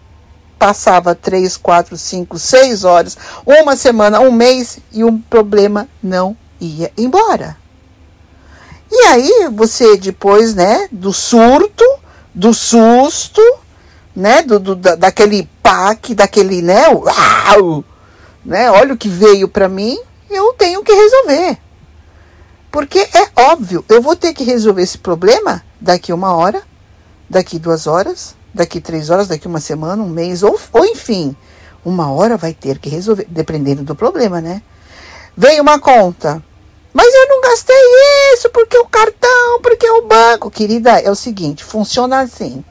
passava 0.60 1.16
três, 1.16 1.58
quatro, 1.58 1.98
cinco, 1.98 2.38
seis 2.38 2.84
horas, 2.84 3.18
uma 3.46 3.76
semana, 3.76 4.20
um 4.20 4.32
mês 4.32 4.80
e 4.92 5.04
o 5.04 5.18
problema 5.30 5.88
não 6.02 6.36
ia 6.60 6.92
embora. 6.98 7.58
E 8.92 9.02
aí 9.08 9.50
você 9.52 9.98
depois, 9.98 10.56
né, 10.56 10.88
do 10.92 11.12
surto, 11.12 11.84
do 12.34 12.54
susto, 12.54 13.42
né, 14.16 14.42
do, 14.42 14.60
do 14.60 14.76
da, 14.76 14.96
daquele 14.96 15.48
pack, 15.62 16.16
daquele, 16.16 16.62
né, 16.62 16.88
uau, 16.90 17.84
né, 18.44 18.72
olha 18.72 18.94
o 18.94 18.98
que 18.98 19.10
veio 19.10 19.48
para 19.48 19.68
mim, 19.68 19.98
eu 20.30 20.54
tenho 20.54 20.84
que 20.84 20.94
resolver. 20.94 21.58
Porque 22.72 23.00
é 23.00 23.30
óbvio, 23.36 23.84
eu 23.90 24.02
vou 24.02 24.16
ter 24.16 24.34
que 24.34 24.44
resolver 24.44 24.82
esse 24.82 24.98
problema 24.98 25.64
daqui 25.80 26.14
uma 26.14 26.34
hora, 26.36 26.62
daqui 27.30 27.60
duas 27.60 27.88
horas, 27.88 28.36
daqui 28.54 28.80
três 28.80 29.10
horas, 29.10 29.28
daqui 29.28 29.48
uma 29.48 29.60
semana, 29.60 30.02
um 30.02 30.10
mês, 30.10 30.44
ou, 30.44 30.60
ou 30.74 30.86
enfim, 30.86 31.36
uma 31.84 32.12
hora 32.12 32.38
vai 32.38 32.54
ter 32.54 32.80
que 32.80 32.90
resolver, 32.90 33.26
dependendo 33.30 33.84
do 33.84 33.96
problema, 33.96 34.42
né? 34.42 34.62
Veio 35.36 35.62
uma 35.62 35.80
conta, 35.80 36.44
mas 36.98 37.14
eu 37.14 37.28
não 37.28 37.42
gastei 37.42 37.76
isso 38.34 38.50
porque 38.50 38.76
o 38.76 38.88
cartão, 38.88 39.62
porque 39.62 39.88
o 39.88 40.08
banco. 40.08 40.50
Querida, 40.50 41.00
é 41.00 41.12
o 41.12 41.16
seguinte: 41.16 41.64
funciona 41.64 42.22
assim. 42.22 42.66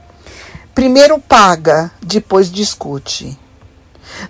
Primeiro 0.75 1.17
paga, 1.21 1.93
depois 2.03 2.51
discute. 2.51 3.39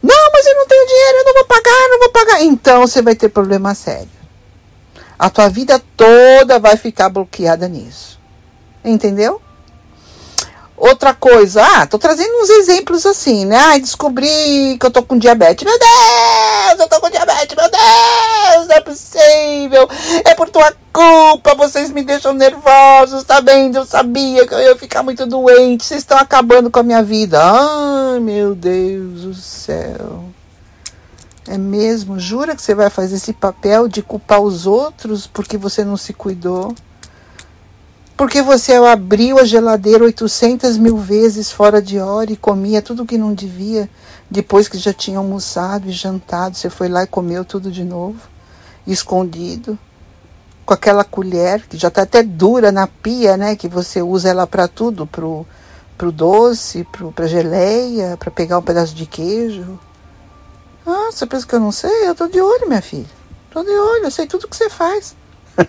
Não, 0.03 0.33
mas 0.35 0.47
eu 0.47 0.55
não 0.55 0.67
tenho 0.67 0.87
dinheiro, 0.87 1.17
eu 1.17 1.25
não 1.25 1.33
vou 1.33 1.45
pagar, 1.47 1.89
não 1.89 1.99
vou 1.99 2.09
pagar. 2.11 2.43
Então 2.43 2.87
você 2.87 3.01
vai 3.01 3.15
ter 3.15 3.31
problema 3.31 3.75
sério. 3.75 4.11
A 5.19 5.31
tua 5.31 5.49
vida 5.49 5.83
toda 5.97 6.59
vai 6.59 6.77
ficar 6.77 7.09
bloqueada 7.09 7.67
nisso. 7.67 8.21
Entendeu? 8.85 9.41
Outra 10.77 11.15
coisa, 11.15 11.65
ah, 11.65 11.87
tô 11.87 11.99
trazendo 11.99 12.37
uns 12.43 12.51
exemplos 12.51 13.07
assim, 13.07 13.47
né? 13.47 13.57
Ai, 13.57 13.81
descobri 13.81 14.77
que 14.79 14.85
eu 14.85 14.91
tô 14.91 15.03
com 15.03 15.17
diabetes. 15.17 15.65
Meu 15.65 15.79
Deus, 15.79 15.91
eu 16.81 16.89
tô 16.89 17.01
com 17.01 17.11
diabetes, 17.11 17.57
meu 17.57 17.71
Deus, 17.71 18.67
não 18.69 18.77
é 18.77 18.81
possível. 18.81 19.89
É 20.25 20.35
por 20.35 20.49
tua 20.49 20.73
culpa, 20.93 21.55
vocês 21.55 21.91
me 21.91 22.03
deixam 22.03 22.33
nervosos, 22.33 23.25
tá 23.25 23.41
vendo? 23.41 23.77
Eu 23.77 23.85
sabia 23.85 24.47
que 24.47 24.55
eu 24.55 24.61
ia 24.61 24.77
ficar 24.77 25.03
muito 25.03 25.27
doente. 25.27 25.85
Vocês 25.85 26.01
estão 26.01 26.19
acabando 26.19 26.71
com 26.71 26.81
a 26.81 26.83
minha 26.83 27.03
vida. 27.03 27.41
Ai, 27.43 28.21
meu 28.21 28.55
Deus 28.55 29.23
do 29.23 29.35
céu. 29.35 30.25
É 31.49 31.57
mesmo? 31.57 32.19
Jura 32.19 32.57
que 32.57 32.63
você 32.63 32.75
vai 32.75 32.91
fazer 32.91 33.17
esse 33.17 33.33
papel 33.33 33.87
de 33.87 34.03
culpar 34.03 34.41
os 34.41 34.67
outros 34.67 35.27
porque 35.27 35.57
você 35.57 35.85
não 35.85 35.97
se 35.97 36.13
cuidou? 36.13 36.75
Porque 38.17 38.41
você 38.41 38.73
abriu 38.75 39.39
a 39.39 39.45
geladeira 39.45 40.03
800 40.03 40.79
mil 40.79 40.97
vezes 40.97 41.53
fora 41.53 41.83
de 41.83 41.99
hora 41.99 42.33
e 42.33 42.37
comia 42.37 42.81
tudo 42.81 43.05
que 43.05 43.19
não 43.19 43.35
devia, 43.35 43.91
depois 44.31 44.69
que 44.69 44.79
já 44.79 44.93
tinha 44.93 45.19
almoçado 45.19 45.89
e 45.89 45.93
jantado, 45.93 46.57
você 46.57 46.69
foi 46.69 46.89
lá 46.89 47.05
e 47.05 47.07
comeu 47.07 47.45
tudo 47.45 47.71
de 47.71 47.85
novo, 47.85 48.21
escondido, 48.87 49.79
com 50.65 50.75
aquela 50.75 51.05
colher 51.05 51.67
que 51.69 51.77
já 51.77 51.89
está 51.89 52.03
até 52.03 52.23
dura 52.23 52.73
na 52.73 52.89
pia, 52.89 53.37
né? 53.37 53.55
Que 53.55 53.69
você 53.69 54.03
usa 54.03 54.29
ela 54.29 54.47
para 54.47 54.67
tudo, 54.67 55.07
pro, 55.07 55.47
pro 55.97 56.11
doce, 56.11 56.85
pro, 56.91 57.13
pra 57.13 57.29
geleia, 57.29 58.17
para 58.17 58.31
pegar 58.31 58.59
um 58.59 58.63
pedaço 58.63 58.95
de 58.95 59.07
queijo. 59.07 59.79
Ah, 60.85 61.11
você 61.11 61.25
pensa 61.25 61.47
que 61.47 61.55
eu 61.55 61.61
não 61.61 61.73
sei? 61.73 62.09
Eu 62.09 62.15
tô 62.15 62.27
de 62.27 62.41
olho, 62.41 62.67
minha 62.67 62.83
filha. 62.83 63.07
Tô 63.51 63.63
de 63.63 63.71
olho, 63.71 64.05
eu 64.05 64.11
sei 64.11 64.27
tudo 64.27 64.49
que 64.49 64.57
você 64.57 64.69
faz. 64.69 65.15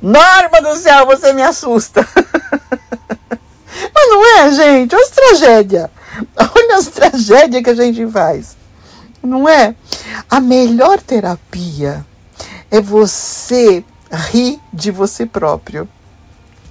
Norma 0.00 0.60
do 0.60 0.76
céu, 0.76 1.06
você 1.06 1.32
me 1.32 1.42
assusta. 1.42 2.06
Mas 3.94 4.08
não 4.08 4.38
é, 4.38 4.52
gente? 4.52 4.94
Olha 4.94 5.04
as 5.04 5.10
tragédias. 5.10 5.90
Olha 6.56 6.76
as 6.76 6.86
tragédias 6.88 7.62
que 7.62 7.70
a 7.70 7.74
gente 7.74 8.06
faz. 8.08 8.56
Não 9.22 9.48
é? 9.48 9.74
A 10.28 10.40
melhor 10.40 11.00
terapia 11.00 12.04
é 12.70 12.80
você 12.80 13.84
rir 14.30 14.60
de 14.72 14.90
você 14.90 15.24
próprio. 15.24 15.88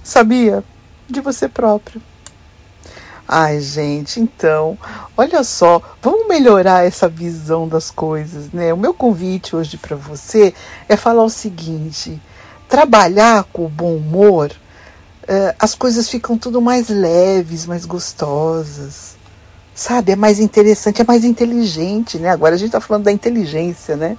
Sabia? 0.02 0.62
De 1.08 1.20
você 1.20 1.48
próprio. 1.48 2.02
Ai, 3.26 3.60
gente, 3.60 4.20
então, 4.20 4.76
olha 5.16 5.42
só, 5.42 5.80
vamos 6.02 6.26
melhorar 6.28 6.84
essa 6.84 7.08
visão 7.08 7.66
das 7.66 7.90
coisas, 7.90 8.52
né? 8.52 8.74
O 8.74 8.76
meu 8.76 8.92
convite 8.92 9.56
hoje 9.56 9.78
para 9.78 9.96
você 9.96 10.52
é 10.88 10.96
falar 10.96 11.22
o 11.22 11.30
seguinte: 11.30 12.20
trabalhar 12.68 13.44
com 13.44 13.64
o 13.64 13.70
bom 13.70 13.96
humor, 13.96 14.50
eh, 15.32 15.54
as 15.58 15.74
coisas 15.74 16.10
ficam 16.10 16.36
tudo 16.36 16.60
mais 16.60 16.90
leves, 16.90 17.64
mais 17.64 17.86
gostosas. 17.86 19.16
Sabe? 19.74 20.12
É 20.12 20.16
mais 20.16 20.38
interessante, 20.38 21.00
é 21.00 21.04
mais 21.06 21.24
inteligente, 21.24 22.18
né? 22.18 22.28
Agora 22.28 22.54
a 22.54 22.58
gente 22.58 22.66
está 22.66 22.80
falando 22.82 23.04
da 23.04 23.12
inteligência, 23.12 23.96
né? 23.96 24.18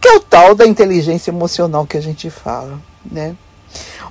Que 0.00 0.06
é 0.06 0.14
o 0.14 0.20
tal 0.20 0.54
da 0.54 0.64
inteligência 0.64 1.32
emocional 1.32 1.84
que 1.84 1.96
a 1.96 2.00
gente 2.00 2.30
fala, 2.30 2.80
né? 3.04 3.34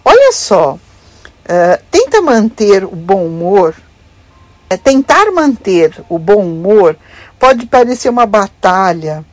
Olha 0.03 0.33
só, 0.33 0.73
uh, 0.73 1.83
tenta 1.89 2.21
manter 2.21 2.83
o 2.83 2.97
bom 2.97 3.25
humor, 3.25 3.73
é, 4.69 4.75
tentar 4.75 5.31
manter 5.31 6.03
o 6.09 6.19
bom 6.19 6.45
humor 6.45 6.97
pode 7.39 7.65
parecer 7.65 8.09
uma 8.09 8.25
batalha 8.25 9.23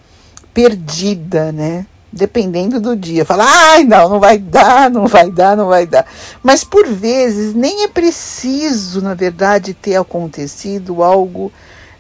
perdida, 0.55 1.51
né? 1.51 1.85
Dependendo 2.13 2.81
do 2.81 2.97
dia. 2.97 3.25
Fala, 3.25 3.45
ai, 3.47 3.85
não, 3.85 4.09
não 4.09 4.21
vai 4.21 4.39
dar, 4.39 4.91
não 4.91 5.07
vai 5.07 5.31
dar, 5.31 5.57
não 5.57 5.67
vai 5.67 5.87
dar. 5.87 6.07
Mas 6.43 6.65
por 6.65 6.87
vezes 6.87 7.55
nem 7.55 7.85
é 7.85 7.89
preciso, 7.89 9.03
na 9.03 9.15
verdade, 9.15 9.75
ter 9.75 9.97
acontecido 9.97 11.03
algo 11.03 11.53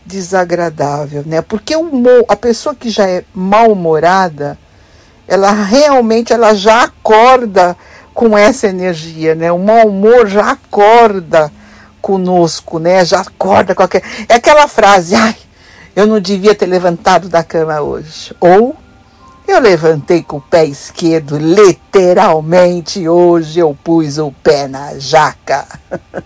desagradável, 0.05 1.23
né? 1.27 1.43
Porque 1.43 1.77
o, 1.77 1.91
a 2.29 2.37
pessoa 2.37 2.75
que 2.75 2.89
já 2.89 3.09
é 3.09 3.25
mal-humorada, 3.35 4.59
ela 5.27 5.53
realmente 5.53 6.33
ela 6.33 6.55
já 6.55 6.85
acorda 6.85 7.77
com 8.15 8.37
essa 8.37 8.67
energia, 8.67 9.35
né? 9.35 9.53
O 9.53 9.59
mau 9.59 9.89
humor 9.89 10.27
já 10.27 10.51
acorda 10.51 11.53
conosco, 12.01 12.79
né? 12.79 13.05
Já 13.05 13.21
acorda 13.21 13.75
aquela... 13.75 14.03
É 14.29 14.35
aquela 14.35 14.67
frase, 14.67 15.15
ai, 15.15 15.37
eu 15.95 16.07
não 16.07 16.19
devia 16.19 16.55
ter 16.55 16.67
levantado 16.67 17.29
da 17.29 17.45
cama 17.45 17.81
hoje. 17.81 18.35
Ou 18.41 18.75
eu 19.49 19.61
levantei 19.61 20.23
com 20.23 20.37
o 20.37 20.43
pé 20.43 20.67
esquerdo, 20.67 21.39
literalmente. 21.39 23.09
Hoje 23.09 23.61
eu 23.61 23.77
pus 23.83 24.19
o 24.19 24.31
pé 24.31 24.69
na 24.69 24.99
jaca. 24.99 25.67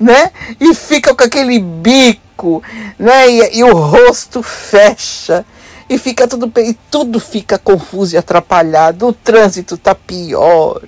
né? 0.00 0.32
E 0.58 0.74
fica 0.74 1.14
com 1.14 1.22
aquele 1.22 1.60
bico, 1.60 2.60
né? 2.98 3.30
E, 3.30 3.58
e, 3.58 3.64
o 3.64 3.72
rosto 3.72 4.42
fecha. 4.42 5.46
E 5.88 5.96
fica 5.96 6.26
tudo 6.26 6.52
e 6.60 6.74
tudo 6.90 7.20
fica 7.20 7.56
confuso 7.56 8.16
e 8.16 8.18
atrapalhado. 8.18 9.06
O 9.06 9.12
trânsito 9.12 9.78
tá 9.78 9.94
pior. 9.94 10.82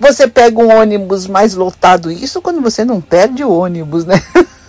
Você 0.00 0.26
pega 0.26 0.58
um 0.58 0.74
ônibus 0.74 1.26
mais 1.26 1.54
lotado, 1.54 2.10
isso 2.10 2.40
quando 2.40 2.60
você 2.60 2.84
não 2.84 3.00
perde 3.00 3.44
o 3.44 3.52
ônibus, 3.52 4.04
né? 4.04 4.20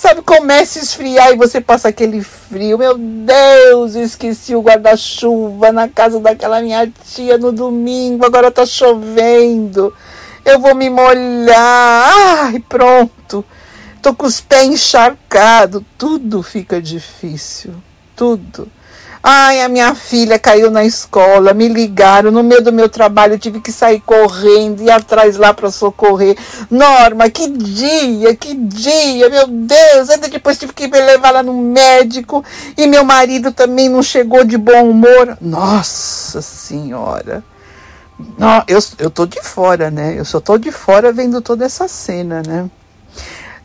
Sabe, 0.00 0.22
começa 0.22 0.78
a 0.78 0.82
esfriar 0.82 1.30
e 1.30 1.36
você 1.36 1.60
passa 1.60 1.88
aquele 1.88 2.22
frio. 2.22 2.78
Meu 2.78 2.96
Deus, 2.96 3.94
eu 3.94 4.02
esqueci 4.02 4.56
o 4.56 4.62
guarda-chuva 4.62 5.70
na 5.72 5.90
casa 5.90 6.18
daquela 6.18 6.62
minha 6.62 6.90
tia 7.04 7.36
no 7.36 7.52
domingo. 7.52 8.24
Agora 8.24 8.50
tá 8.50 8.64
chovendo. 8.64 9.94
Eu 10.42 10.58
vou 10.58 10.74
me 10.74 10.88
molhar. 10.88 12.14
Ai, 12.14 12.64
pronto. 12.66 13.44
Tô 14.00 14.14
com 14.14 14.24
os 14.24 14.40
pés 14.40 14.68
encharcados. 14.68 15.82
Tudo 15.98 16.42
fica 16.42 16.80
difícil. 16.80 17.74
Tudo. 18.16 18.72
Ai, 19.22 19.60
a 19.60 19.68
minha 19.68 19.94
filha 19.94 20.38
caiu 20.38 20.70
na 20.70 20.82
escola, 20.82 21.52
me 21.52 21.68
ligaram 21.68 22.30
no 22.30 22.42
meio 22.42 22.62
do 22.62 22.72
meu 22.72 22.88
trabalho, 22.88 23.34
eu 23.34 23.38
tive 23.38 23.60
que 23.60 23.70
sair 23.70 24.00
correndo, 24.00 24.82
ir 24.82 24.90
atrás 24.90 25.36
lá 25.36 25.52
para 25.52 25.70
socorrer. 25.70 26.38
Norma, 26.70 27.28
que 27.28 27.46
dia, 27.48 28.34
que 28.34 28.54
dia, 28.54 29.28
meu 29.28 29.46
Deus! 29.46 30.08
Ainda 30.08 30.26
depois 30.26 30.58
tive 30.58 30.72
que 30.72 30.86
levar 30.86 31.32
lá 31.32 31.42
no 31.42 31.52
médico 31.52 32.42
e 32.78 32.86
meu 32.86 33.04
marido 33.04 33.52
também 33.52 33.90
não 33.90 34.02
chegou 34.02 34.42
de 34.42 34.56
bom 34.56 34.88
humor. 34.88 35.36
Nossa 35.38 36.40
Senhora! 36.40 37.44
Não, 38.38 38.64
eu, 38.66 38.78
eu 38.98 39.10
tô 39.10 39.26
de 39.26 39.42
fora, 39.42 39.90
né? 39.90 40.14
Eu 40.18 40.24
só 40.24 40.40
tô 40.40 40.56
de 40.56 40.72
fora 40.72 41.12
vendo 41.12 41.42
toda 41.42 41.64
essa 41.66 41.86
cena, 41.88 42.42
né? 42.46 42.70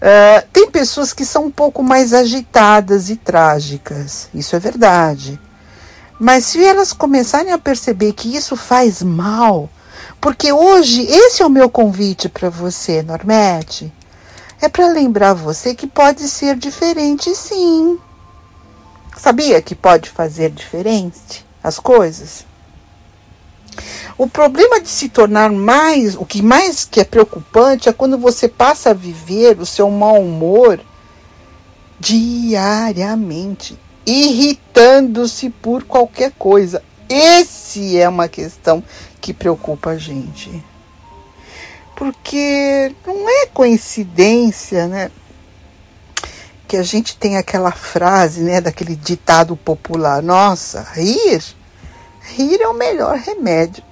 Uh, 0.06 0.48
tem 0.54 0.70
pessoas 0.70 1.14
que 1.14 1.26
são 1.26 1.46
um 1.46 1.52
pouco 1.52 1.82
mais 1.82 2.14
agitadas 2.14 3.10
e 3.10 3.16
trágicas, 3.16 4.30
isso 4.36 4.56
é 4.56 4.60
verdade. 4.60 5.40
Mas 6.20 6.46
se 6.46 6.64
elas 6.64 6.94
começarem 6.94 7.52
a 7.52 7.58
perceber 7.58 8.14
que 8.14 8.36
isso 8.38 8.56
faz 8.56 9.02
mal, 9.02 9.68
porque 10.22 10.54
hoje 10.54 11.02
esse 11.10 11.42
é 11.42 11.46
o 11.46 11.50
meu 11.50 11.72
convite 11.72 12.30
para 12.30 12.52
você, 12.52 13.02
Normete, 13.02 13.92
é 14.62 14.70
para 14.70 14.90
lembrar 14.90 15.34
você 15.34 15.74
que 15.74 15.88
pode 15.88 16.30
ser 16.30 16.56
diferente 16.56 17.34
sim. 17.34 17.98
Sabia 19.18 19.60
que 19.60 19.74
pode 19.74 20.12
fazer 20.12 20.52
diferente 20.52 21.44
as 21.64 21.80
coisas? 21.80 22.46
O 24.18 24.28
problema 24.28 24.80
de 24.80 24.90
se 24.90 25.10
tornar 25.10 25.52
mais, 25.52 26.16
o 26.16 26.26
que 26.26 26.42
mais 26.42 26.86
que 26.86 27.00
é 27.00 27.04
preocupante 27.04 27.90
é 27.90 27.94
quando 27.94 28.18
você 28.18 28.48
passa 28.48 28.92
a 28.92 28.94
viver 28.94 29.60
o 29.60 29.66
seu 29.66 29.90
mau 29.90 30.22
humor 30.22 30.80
diariamente 32.00 33.78
irritando-se 34.06 35.50
por 35.50 35.84
qualquer 35.84 36.32
coisa. 36.38 36.84
Esse 37.10 37.98
é 38.00 38.08
uma 38.08 38.28
questão 38.28 38.84
que 39.20 39.34
preocupa 39.34 39.92
a 39.92 39.98
gente. 39.98 40.64
Porque 41.96 42.94
não 43.06 43.30
é 43.30 43.48
coincidência, 43.48 44.88
né? 44.88 45.12
Que 46.68 46.78
a 46.78 46.84
gente 46.84 47.16
tem 47.16 47.38
aquela 47.38 47.72
frase, 47.72 48.42
né, 48.42 48.60
daquele 48.60 48.96
ditado 48.96 49.56
popular: 49.56 50.22
"Nossa, 50.22 50.82
rir, 50.94 51.42
rir 52.34 52.62
é 52.62 52.68
o 52.68 52.74
melhor 52.74 53.18
remédio 53.18 53.84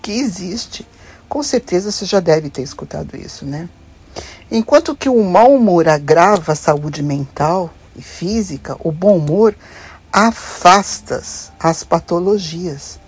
que 0.00 0.12
existe". 0.12 0.86
Com 1.28 1.42
certeza 1.42 1.90
você 1.90 2.04
já 2.04 2.20
deve 2.20 2.50
ter 2.50 2.62
escutado 2.62 3.16
isso, 3.16 3.44
né? 3.44 3.68
Enquanto 4.50 4.94
que 4.94 5.08
o 5.08 5.24
mau 5.24 5.54
humor 5.54 5.88
agrava 5.88 6.52
a 6.52 6.56
saúde 6.56 7.02
mental, 7.02 7.70
e 7.96 8.02
física, 8.02 8.76
o 8.80 8.90
bom 8.90 9.18
humor 9.18 9.54
afasta 10.12 11.22
as 11.58 11.84
patologias 11.84 12.98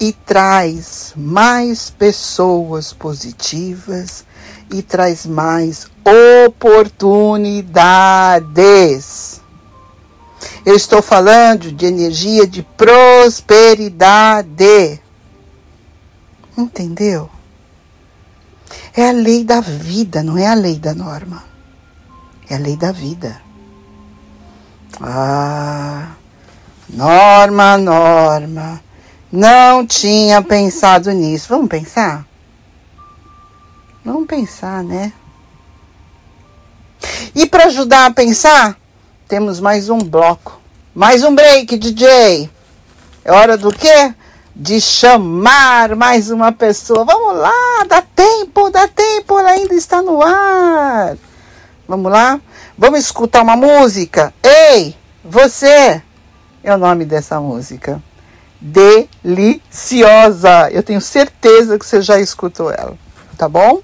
e 0.00 0.12
traz 0.12 1.12
mais 1.16 1.90
pessoas 1.90 2.92
positivas 2.92 4.24
e 4.70 4.80
traz 4.82 5.26
mais 5.26 5.88
oportunidades. 6.46 9.37
Eu 10.64 10.76
estou 10.76 11.02
falando 11.02 11.72
de 11.72 11.86
energia 11.86 12.46
de 12.46 12.62
prosperidade. 12.62 15.00
Entendeu? 16.56 17.28
É 18.94 19.08
a 19.08 19.12
lei 19.12 19.44
da 19.44 19.60
vida, 19.60 20.22
não 20.22 20.36
é 20.36 20.46
a 20.46 20.54
lei 20.54 20.78
da 20.78 20.94
norma. 20.94 21.44
É 22.48 22.56
a 22.56 22.58
lei 22.58 22.76
da 22.76 22.92
vida. 22.92 23.40
Ah, 25.00 26.12
Norma, 26.88 27.76
Norma, 27.76 28.82
não 29.30 29.86
tinha 29.86 30.42
pensado 30.42 31.12
nisso. 31.12 31.48
Vamos 31.48 31.68
pensar? 31.68 32.26
Vamos 34.04 34.26
pensar, 34.26 34.82
né? 34.82 35.12
E 37.34 37.46
para 37.46 37.66
ajudar 37.66 38.06
a 38.06 38.10
pensar, 38.10 38.76
temos 39.28 39.60
mais 39.60 39.90
um 39.90 39.98
bloco. 39.98 40.58
Mais 40.94 41.22
um 41.22 41.34
break, 41.34 41.76
DJ. 41.76 42.50
É 43.24 43.30
hora 43.30 43.56
do 43.56 43.70
quê? 43.70 44.14
de 44.58 44.80
chamar 44.80 45.94
mais 45.94 46.32
uma 46.32 46.50
pessoa. 46.50 47.04
Vamos 47.04 47.36
lá, 47.36 47.84
dá 47.88 48.02
tempo, 48.02 48.68
dá 48.70 48.88
tempo, 48.88 49.38
ela 49.38 49.50
ainda 49.50 49.74
está 49.74 50.02
no 50.02 50.20
ar. 50.20 51.16
Vamos 51.86 52.10
lá? 52.10 52.40
Vamos 52.76 52.98
escutar 52.98 53.42
uma 53.42 53.54
música? 53.54 54.34
Ei, 54.42 54.96
você! 55.24 56.02
É 56.64 56.74
o 56.74 56.78
nome 56.78 57.04
dessa 57.04 57.38
música. 57.40 58.02
Deliciosa. 58.60 60.68
Eu 60.72 60.82
tenho 60.82 61.00
certeza 61.00 61.78
que 61.78 61.86
você 61.86 62.02
já 62.02 62.18
escutou 62.18 62.72
ela, 62.72 62.98
tá 63.38 63.48
bom? 63.48 63.80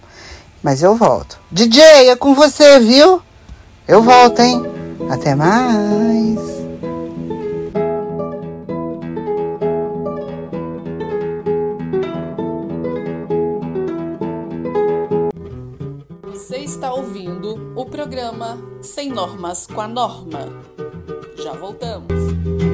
Mas 0.61 0.83
eu 0.83 0.97
volto. 0.97 1.39
DJ, 1.53 2.11
é 2.11 2.17
com 2.17 2.35
você, 2.35 2.81
viu? 2.81 3.23
Eu 3.87 4.03
volto, 4.03 4.43
hein? 4.43 4.84
Até 5.11 5.35
mais. 5.35 6.55
o 17.85 17.85
programa 17.85 18.59
Sem 18.81 19.11
Normas 19.11 19.67
com 19.67 19.81
a 19.81 19.89
Norma. 19.89 20.49
Já 21.37 21.53
voltamos. 21.53 22.74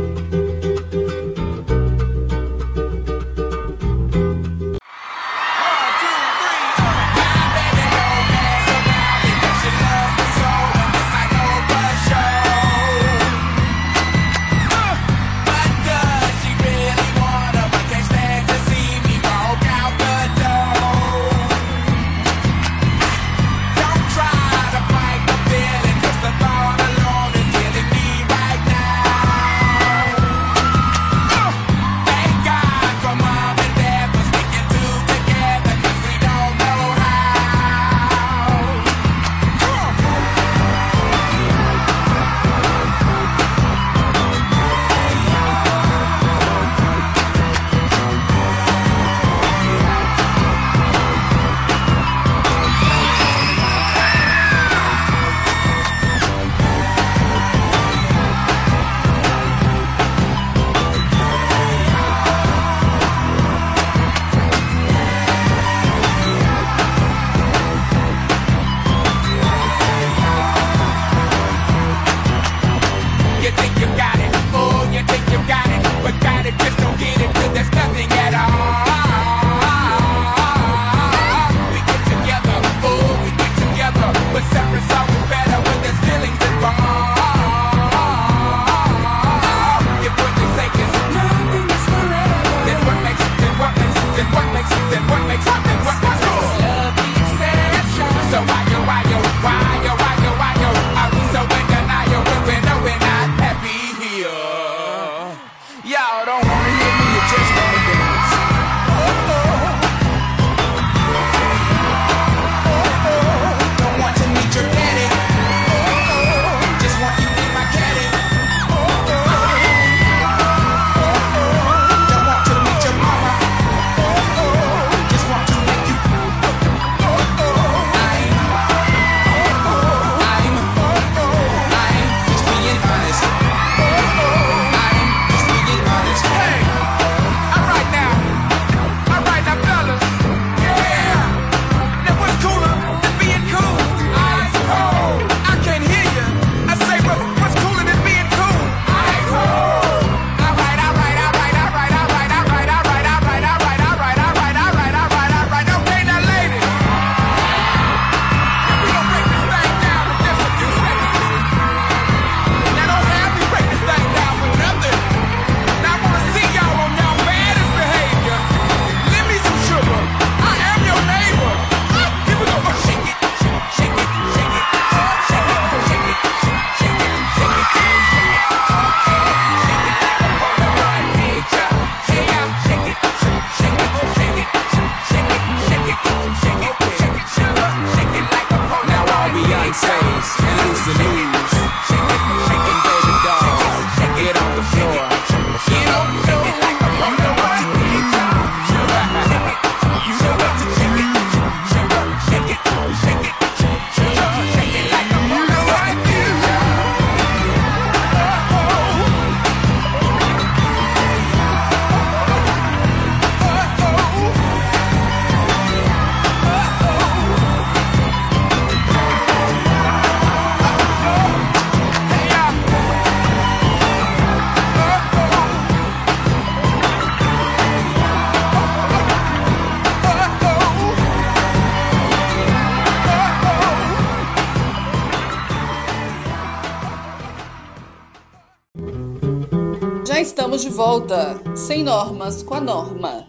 Volta, 240.81 241.39
sem 241.55 241.85
normas 241.85 242.43
com 242.43 242.55
a 242.55 242.61
norma, 242.61 243.27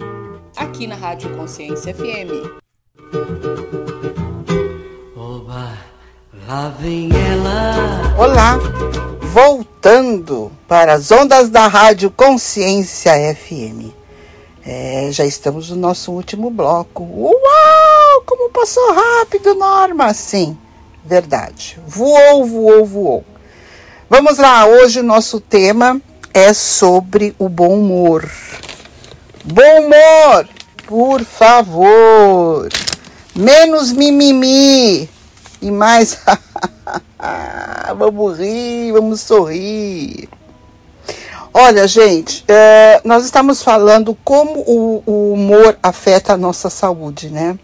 aqui 0.56 0.88
na 0.88 0.96
Rádio 0.96 1.36
Consciência 1.36 1.94
FM. 1.94 2.32
Oba, 5.18 5.78
lá 6.48 6.70
vem 6.80 7.10
ela. 7.12 8.16
Olá, 8.18 8.58
voltando 9.34 10.50
para 10.66 10.94
as 10.94 11.12
ondas 11.12 11.50
da 11.50 11.68
Rádio 11.68 12.10
Consciência 12.10 13.12
FM. 13.36 13.92
É, 14.66 15.10
já 15.12 15.26
estamos 15.26 15.72
no 15.72 15.76
nosso 15.76 16.14
último 16.14 16.50
bloco. 16.50 17.04
Uau! 17.04 18.24
Como 18.26 18.50
passou 18.50 18.94
rápido, 18.94 19.56
Norma! 19.56 20.14
Sim, 20.14 20.58
verdade. 21.04 21.78
Voou, 21.86 22.46
voou, 22.46 22.86
voou. 22.86 23.26
Vamos 24.10 24.38
lá, 24.38 24.66
hoje 24.68 25.02
o 25.02 25.04
nosso 25.04 25.42
tema 25.42 26.02
é 26.34 26.54
sobre 26.54 27.36
o 27.38 27.50
bom 27.50 27.80
humor. 27.80 28.30
Bom 29.44 29.82
humor, 29.82 30.48
por 30.88 31.24
favor. 31.24 32.70
Menos 33.36 33.92
mimimi 33.92 35.10
e 35.62 35.72
mais. 35.72 36.20
vamos 37.98 38.38
rir, 38.40 38.92
vamos 38.92 39.22
sorrir. 39.22 40.30
Olha, 41.54 41.86
gente, 41.86 42.46
é, 42.48 43.02
nós 43.04 43.26
estamos 43.26 43.62
falando 43.62 44.18
como 44.24 44.62
o, 44.62 45.04
o, 45.06 45.34
humor 45.34 45.78
afeta 45.84 46.34
a 46.34 46.38
nossa 46.38 46.70
saúde, 46.70 47.30
né? 47.30 47.60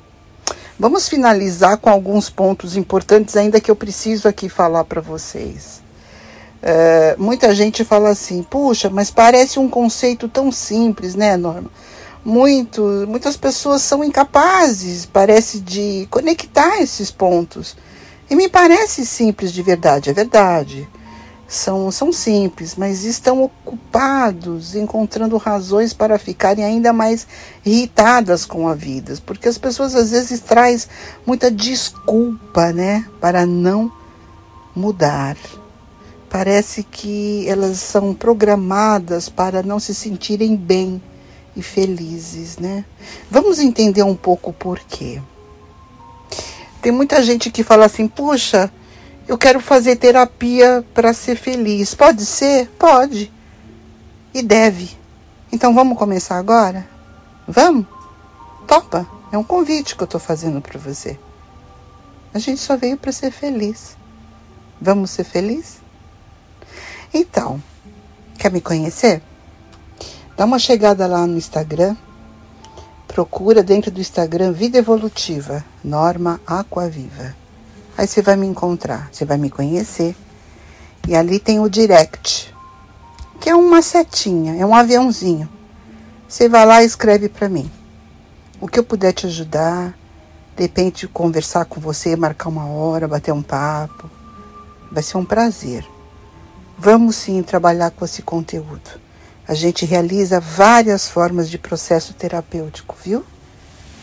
Vamos 0.77 1.07
finalizar 1.07 1.77
com 1.77 1.89
alguns 1.89 2.29
pontos 2.29 2.75
importantes, 2.75 3.37
ainda 3.37 3.61
que 3.61 3.71
eu 3.71 3.75
preciso 3.75 4.27
aqui 4.27 4.49
falar 4.49 4.83
para 4.83 4.99
vocês. 4.99 5.81
É, 6.61 7.15
muita 7.17 7.53
gente 7.53 7.83
fala 7.83 8.09
assim, 8.09 8.43
puxa, 8.43 8.89
mas 8.89 9.11
parece 9.11 9.59
um 9.59 9.69
conceito 9.69 10.27
tão 10.27 10.51
simples, 10.51 11.15
né, 11.15 11.37
Norma? 11.37 11.69
Muito, 12.25 12.81
muitas 13.07 13.37
pessoas 13.37 13.81
são 13.81 14.03
incapazes, 14.03 15.05
parece, 15.05 15.59
de 15.59 16.07
conectar 16.09 16.81
esses 16.81 17.09
pontos. 17.09 17.77
E 18.29 18.35
me 18.35 18.49
parece 18.49 19.05
simples 19.05 19.53
de 19.53 19.61
verdade, 19.61 20.09
é 20.09 20.13
verdade 20.13 20.87
são, 21.47 21.89
são 21.91 22.11
simples, 22.11 22.75
mas 22.75 23.05
estão 23.05 23.41
ocupados 23.41 24.75
encontrando 24.75 25.37
razões 25.37 25.93
para 25.93 26.19
ficarem 26.19 26.63
ainda 26.63 26.91
mais 26.91 27.25
irritadas 27.65 28.45
com 28.45 28.67
a 28.67 28.73
vida, 28.73 29.13
porque 29.25 29.47
as 29.47 29.57
pessoas 29.57 29.95
às 29.95 30.11
vezes 30.11 30.41
trazem 30.41 30.89
muita 31.25 31.49
desculpa, 31.49 32.73
né, 32.73 33.05
para 33.21 33.45
não 33.45 33.91
mudar. 34.75 35.37
Parece 36.29 36.83
que 36.83 37.47
elas 37.47 37.79
são 37.79 38.13
programadas 38.13 39.29
para 39.29 39.63
não 39.63 39.79
se 39.79 39.95
sentirem 39.95 40.55
bem 40.55 41.01
e 41.55 41.61
felizes, 41.61 42.57
né? 42.57 42.85
Vamos 43.31 43.59
entender 43.59 44.03
um 44.03 44.15
pouco 44.15 44.51
por 44.51 44.79
quê. 44.79 45.21
Tem 46.81 46.91
muita 46.91 47.23
gente 47.23 47.49
que 47.49 47.63
fala 47.63 47.85
assim: 47.85 48.07
puxa, 48.07 48.71
eu 49.27 49.37
quero 49.37 49.59
fazer 49.59 49.95
terapia 49.95 50.85
para 50.93 51.13
ser 51.13 51.35
feliz. 51.35 51.95
Pode 51.95 52.25
ser? 52.25 52.69
Pode. 52.77 53.31
E 54.33 54.41
deve. 54.41 54.95
Então 55.51 55.73
vamos 55.73 55.97
começar 55.97 56.37
agora? 56.37 56.87
Vamos? 57.47 57.85
Topa? 58.67 59.07
É 59.31 59.37
um 59.37 59.43
convite 59.43 59.95
que 59.95 60.03
eu 60.03 60.05
estou 60.05 60.19
fazendo 60.19 60.61
para 60.61 60.79
você. 60.79 61.17
A 62.33 62.39
gente 62.39 62.61
só 62.61 62.77
veio 62.77 62.97
para 62.97 63.11
ser 63.11 63.31
feliz. 63.31 63.97
Vamos 64.79 65.09
ser 65.09 65.23
felizes? 65.23 65.76
Então, 67.19 67.59
quer 68.37 68.51
me 68.51 68.61
conhecer? 68.61 69.23
Dá 70.37 70.45
uma 70.45 70.59
chegada 70.59 71.07
lá 71.07 71.25
no 71.25 71.35
Instagram. 71.35 71.97
Procura 73.07 73.63
dentro 73.63 73.89
do 73.89 73.99
Instagram 73.99 74.51
Vida 74.51 74.77
Evolutiva, 74.77 75.65
Norma 75.83 76.39
Aquaviva. 76.45 77.35
Aí 77.97 78.05
você 78.05 78.21
vai 78.21 78.35
me 78.35 78.45
encontrar, 78.45 79.09
você 79.11 79.25
vai 79.25 79.35
me 79.35 79.49
conhecer. 79.49 80.15
E 81.07 81.15
ali 81.15 81.39
tem 81.39 81.59
o 81.59 81.67
direct, 81.67 82.53
que 83.41 83.49
é 83.49 83.55
uma 83.55 83.81
setinha, 83.81 84.55
é 84.55 84.63
um 84.63 84.75
aviãozinho. 84.75 85.49
Você 86.29 86.47
vai 86.47 86.67
lá 86.67 86.83
e 86.83 86.85
escreve 86.85 87.29
para 87.29 87.49
mim. 87.49 87.71
O 88.61 88.67
que 88.67 88.77
eu 88.77 88.83
puder 88.83 89.11
te 89.11 89.25
ajudar, 89.25 89.97
de 90.55 90.61
repente 90.61 91.07
conversar 91.07 91.65
com 91.65 91.81
você, 91.81 92.15
marcar 92.15 92.49
uma 92.49 92.67
hora, 92.67 93.07
bater 93.07 93.33
um 93.33 93.41
papo, 93.41 94.07
vai 94.91 95.01
ser 95.01 95.17
um 95.17 95.25
prazer. 95.25 95.96
Vamos 96.77 97.15
sim 97.15 97.41
trabalhar 97.41 97.91
com 97.91 98.05
esse 98.05 98.21
conteúdo. 98.21 98.99
A 99.47 99.53
gente 99.53 99.85
realiza 99.85 100.39
várias 100.39 101.07
formas 101.07 101.49
de 101.49 101.57
processo 101.57 102.13
terapêutico, 102.13 102.95
viu? 103.03 103.23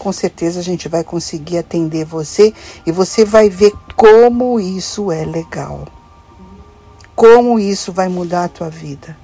com 0.05 0.13
certeza 0.13 0.61
a 0.61 0.63
gente 0.63 0.87
vai 0.87 1.03
conseguir 1.03 1.57
atender 1.57 2.05
você 2.05 2.53
e 2.85 2.93
você 2.93 3.25
vai 3.25 3.49
ver 3.49 3.73
como 3.97 4.61
isso 4.61 5.11
é 5.11 5.25
legal. 5.25 5.89
Como 7.17 7.59
isso 7.59 7.91
vai 7.91 8.09
mudar 8.09 8.45
a 8.45 8.49
tua 8.49 8.69
vida. 8.69 9.17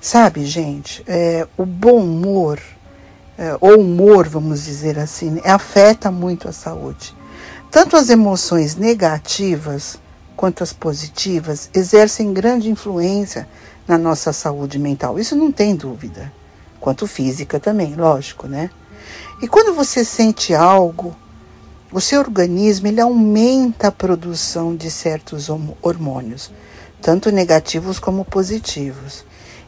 Sabe, 0.00 0.44
gente, 0.44 1.02
é, 1.08 1.46
o 1.56 1.66
bom 1.66 2.04
humor, 2.04 2.60
é, 3.36 3.56
ou 3.60 3.80
humor, 3.80 4.28
vamos 4.28 4.64
dizer 4.64 4.96
assim, 4.96 5.40
afeta 5.44 6.08
muito 6.08 6.48
a 6.48 6.52
saúde. 6.52 7.12
Tanto 7.68 7.96
as 7.96 8.10
emoções 8.10 8.76
negativas 8.76 9.98
quanto 10.36 10.62
as 10.62 10.72
positivas 10.72 11.70
exercem 11.74 12.32
grande 12.32 12.70
influência 12.70 13.48
na 13.86 13.98
nossa 13.98 14.32
saúde 14.32 14.78
mental. 14.78 15.18
Isso 15.18 15.36
não 15.36 15.52
tem 15.52 15.74
dúvida. 15.74 16.32
Quanto 16.80 17.06
física 17.06 17.60
também, 17.60 17.94
lógico, 17.94 18.46
né? 18.46 18.70
E 19.40 19.48
quando 19.48 19.74
você 19.74 20.04
sente 20.04 20.54
algo, 20.54 21.14
o 21.92 22.00
seu 22.00 22.20
organismo 22.20 22.86
ele 22.86 23.00
aumenta 23.00 23.88
a 23.88 23.92
produção 23.92 24.74
de 24.74 24.90
certos 24.90 25.48
hormônios, 25.82 26.50
tanto 27.00 27.30
negativos 27.30 27.98
como 27.98 28.24
positivos. 28.24 29.24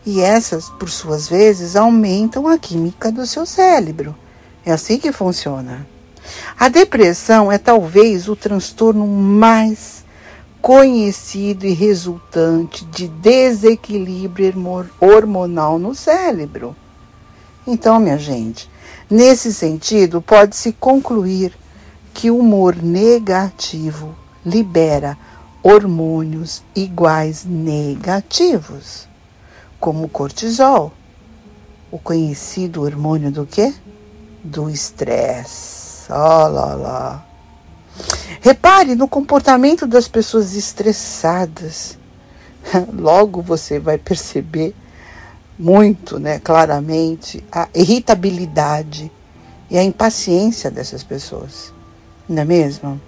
E 0.07 0.21
essas, 0.21 0.69
por 0.71 0.91
suas 0.91 1.29
vezes, 1.29 1.77
aumentam 1.77 2.47
a 2.47 2.59
química 2.59 3.11
do 3.11 3.27
seu 3.27 3.45
cérebro. 3.47 4.15
É 4.65 4.73
assim 4.73 4.99
que 4.99 5.13
funciona. 5.13 5.87
A 6.59 6.69
depressão 6.69 7.51
é 7.51 7.59
talvez 7.59 8.29
o 8.29 8.37
transtorno 8.37 9.07
mais 9.07 10.04
conhecido 10.65 11.67
e 11.67 11.75
resultante 11.75 12.87
de 12.87 13.07
desequilíbrio 13.07 14.55
hormonal 14.99 15.79
no 15.79 15.95
cérebro. 15.95 16.75
Então, 17.67 18.01
minha 18.01 18.17
gente, 18.17 18.69
Nesse 19.11 19.53
sentido, 19.53 20.23
pode-se 20.23 20.73
concluir 20.73 21.53
que 22.15 22.31
o 22.31 22.39
humor 22.39 22.75
negativo 22.75 24.15
libera 24.45 25.17
hormônios 25.63 26.63
iguais 26.75 27.45
negativos, 27.45 29.07
como 29.79 30.05
o 30.05 30.09
cortisol, 30.09 30.93
o 31.91 31.99
conhecido 31.99 32.83
hormônio 32.83 33.31
do 33.31 33.45
quê? 33.45 33.75
Do 34.43 34.71
estresse. 34.71 36.11
Oh, 36.11 36.49
lá, 36.49 36.75
lá. 36.75 37.27
Repare 38.41 38.95
no 38.95 39.09
comportamento 39.09 39.87
das 39.87 40.07
pessoas 40.09 40.55
estressadas. 40.55 41.99
Logo 42.93 43.41
você 43.41 43.79
vai 43.79 43.99
perceber 43.99 44.75
muito, 45.59 46.19
né, 46.19 46.41
claramente, 46.41 47.45
a 47.51 47.69
irritabilidade 47.75 49.11
e 49.71 49.79
a 49.79 49.83
impaciência 49.83 50.71
dessas 50.71 51.03
pessoas. 51.03 51.73
Não 52.29 52.43
é 52.43 52.45
mesmo? 52.45 53.01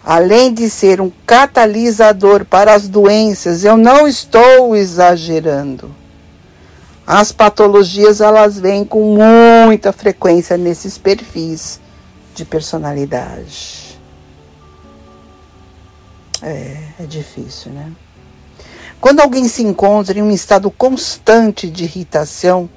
além 0.05 0.53
de 0.53 0.69
ser 0.71 1.01
um 1.01 1.11
catalisador 1.27 2.45
para 2.45 2.75
as 2.75 2.89
doenças, 2.89 3.65
eu 3.65 3.77
não 3.77 4.07
estou 4.07 4.75
exagerando. 4.75 5.95
As 7.07 7.33
patologias 7.33 8.21
elas 8.21 8.59
vêm 8.59 8.85
com 8.85 9.17
muita 9.67 9.93
frequência 9.93 10.57
nesses 10.57 10.97
perfis 10.97 11.81
de 12.35 12.45
personalidade. 12.45 13.99
É, 16.43 16.77
é 17.01 17.07
difícil, 17.07 17.73
né? 17.73 17.93
Quando 19.01 19.21
alguém 19.21 19.49
se 19.49 19.63
encontra 19.63 20.19
em 20.19 20.23
um 20.23 20.31
estado 20.31 20.71
constante 20.71 21.69
de 21.69 21.85
irritação, 21.85 22.69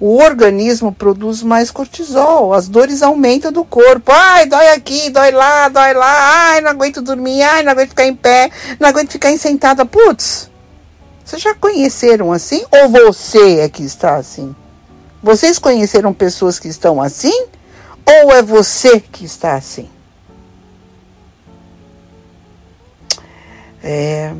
o 0.00 0.16
organismo 0.16 0.90
produz 0.90 1.42
mais 1.42 1.70
cortisol, 1.70 2.54
as 2.54 2.66
dores 2.68 3.02
aumentam 3.02 3.52
do 3.52 3.62
corpo. 3.62 4.10
Ai, 4.10 4.46
dói 4.46 4.68
aqui, 4.68 5.10
dói 5.10 5.30
lá, 5.30 5.68
dói 5.68 5.92
lá. 5.92 6.52
Ai, 6.52 6.62
não 6.62 6.70
aguento 6.70 7.02
dormir, 7.02 7.42
ai, 7.42 7.62
não 7.62 7.72
aguento 7.72 7.90
ficar 7.90 8.06
em 8.06 8.16
pé, 8.16 8.50
não 8.80 8.88
aguento 8.88 9.10
ficar 9.12 9.36
sentada. 9.36 9.84
Putz, 9.84 10.50
vocês 11.22 11.42
já 11.42 11.54
conheceram 11.54 12.32
assim 12.32 12.64
ou 12.72 12.88
você 12.88 13.58
é 13.60 13.68
que 13.68 13.82
está 13.82 14.16
assim? 14.16 14.56
Vocês 15.22 15.58
conheceram 15.58 16.14
pessoas 16.14 16.58
que 16.58 16.66
estão 16.66 17.00
assim 17.00 17.46
ou 18.06 18.32
é 18.32 18.40
você 18.40 19.00
que 19.00 19.26
está 19.26 19.54
assim? 19.54 19.88
É, 23.84 24.32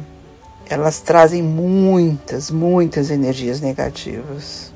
elas 0.71 1.01
trazem 1.01 1.43
muitas, 1.43 2.51
muitas 2.51 3.11
energias 3.11 3.61
negativas. 3.61 4.70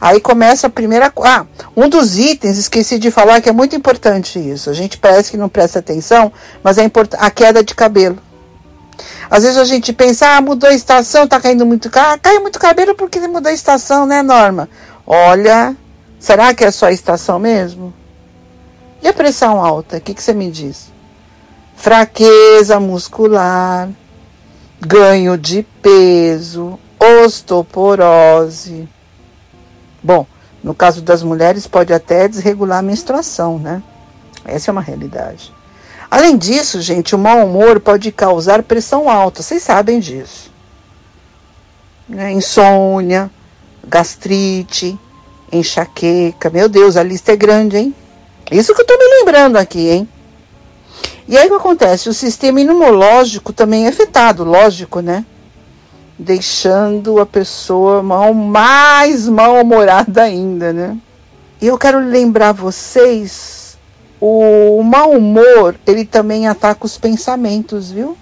Aí 0.00 0.20
começa 0.20 0.66
a 0.66 0.70
primeira. 0.70 1.12
Ah, 1.22 1.46
um 1.76 1.88
dos 1.88 2.18
itens, 2.18 2.58
esqueci 2.58 2.98
de 2.98 3.10
falar 3.10 3.40
que 3.40 3.48
é 3.48 3.52
muito 3.52 3.74
importante 3.74 4.38
isso. 4.38 4.70
A 4.70 4.72
gente 4.72 4.98
parece 4.98 5.30
que 5.30 5.36
não 5.36 5.48
presta 5.48 5.78
atenção, 5.78 6.32
mas 6.62 6.78
é 6.78 6.84
importante. 6.84 7.20
A 7.22 7.30
queda 7.30 7.62
de 7.62 7.74
cabelo. 7.74 8.18
Às 9.30 9.42
vezes 9.42 9.58
a 9.58 9.64
gente 9.64 9.92
pensa, 9.92 10.36
ah, 10.36 10.40
mudou 10.40 10.68
a 10.68 10.74
estação, 10.74 11.26
tá 11.26 11.40
caindo 11.40 11.66
muito. 11.66 11.90
Ah, 11.94 12.18
cai 12.18 12.38
muito 12.38 12.58
cabelo 12.58 12.94
porque 12.94 13.20
mudou 13.20 13.50
a 13.50 13.54
estação, 13.54 14.06
né, 14.06 14.22
Norma? 14.22 14.68
Olha, 15.06 15.76
será 16.18 16.54
que 16.54 16.64
é 16.64 16.70
só 16.70 16.86
a 16.86 16.92
estação 16.92 17.38
mesmo? 17.38 17.92
E 19.02 19.08
a 19.08 19.12
pressão 19.12 19.64
alta? 19.64 19.98
O 19.98 20.00
que, 20.00 20.14
que 20.14 20.22
você 20.22 20.32
me 20.32 20.50
diz? 20.50 20.92
Fraqueza 21.76 22.80
muscular, 22.80 23.88
ganho 24.80 25.36
de 25.36 25.62
peso, 25.82 26.78
osteoporose 26.98 28.88
Bom, 30.06 30.24
no 30.62 30.72
caso 30.72 31.02
das 31.02 31.20
mulheres, 31.20 31.66
pode 31.66 31.92
até 31.92 32.28
desregular 32.28 32.78
a 32.78 32.82
menstruação, 32.82 33.58
né? 33.58 33.82
Essa 34.44 34.70
é 34.70 34.72
uma 34.72 34.80
realidade. 34.80 35.52
Além 36.08 36.36
disso, 36.36 36.80
gente, 36.80 37.16
o 37.16 37.18
mau 37.18 37.44
humor 37.44 37.80
pode 37.80 38.12
causar 38.12 38.62
pressão 38.62 39.10
alta, 39.10 39.42
vocês 39.42 39.64
sabem 39.64 39.98
disso. 39.98 40.52
Né? 42.08 42.30
Insônia, 42.30 43.28
gastrite, 43.84 44.96
enxaqueca. 45.50 46.50
Meu 46.50 46.68
Deus, 46.68 46.96
a 46.96 47.02
lista 47.02 47.32
é 47.32 47.36
grande, 47.36 47.76
hein? 47.76 47.94
Isso 48.52 48.72
que 48.76 48.82
eu 48.82 48.86
tô 48.86 48.96
me 48.96 49.08
lembrando 49.18 49.56
aqui, 49.56 49.88
hein? 49.88 50.08
E 51.26 51.36
aí 51.36 51.46
o 51.46 51.50
que 51.50 51.56
acontece? 51.56 52.08
O 52.08 52.14
sistema 52.14 52.60
imunológico 52.60 53.52
também 53.52 53.86
é 53.86 53.88
afetado, 53.88 54.44
lógico, 54.44 55.00
né? 55.00 55.24
Deixando 56.18 57.20
a 57.20 57.26
pessoa 57.26 58.02
mal, 58.02 58.32
mais 58.32 59.28
mal-humorada 59.28 60.22
ainda, 60.22 60.72
né? 60.72 60.96
E 61.60 61.66
eu 61.66 61.78
quero 61.78 61.98
lembrar 61.98 62.52
vocês, 62.52 63.78
o 64.20 64.82
mau 64.82 65.12
humor, 65.12 65.74
ele 65.86 66.04
também 66.04 66.46
ataca 66.46 66.86
os 66.86 66.96
pensamentos, 66.98 67.90
viu? 67.90 68.16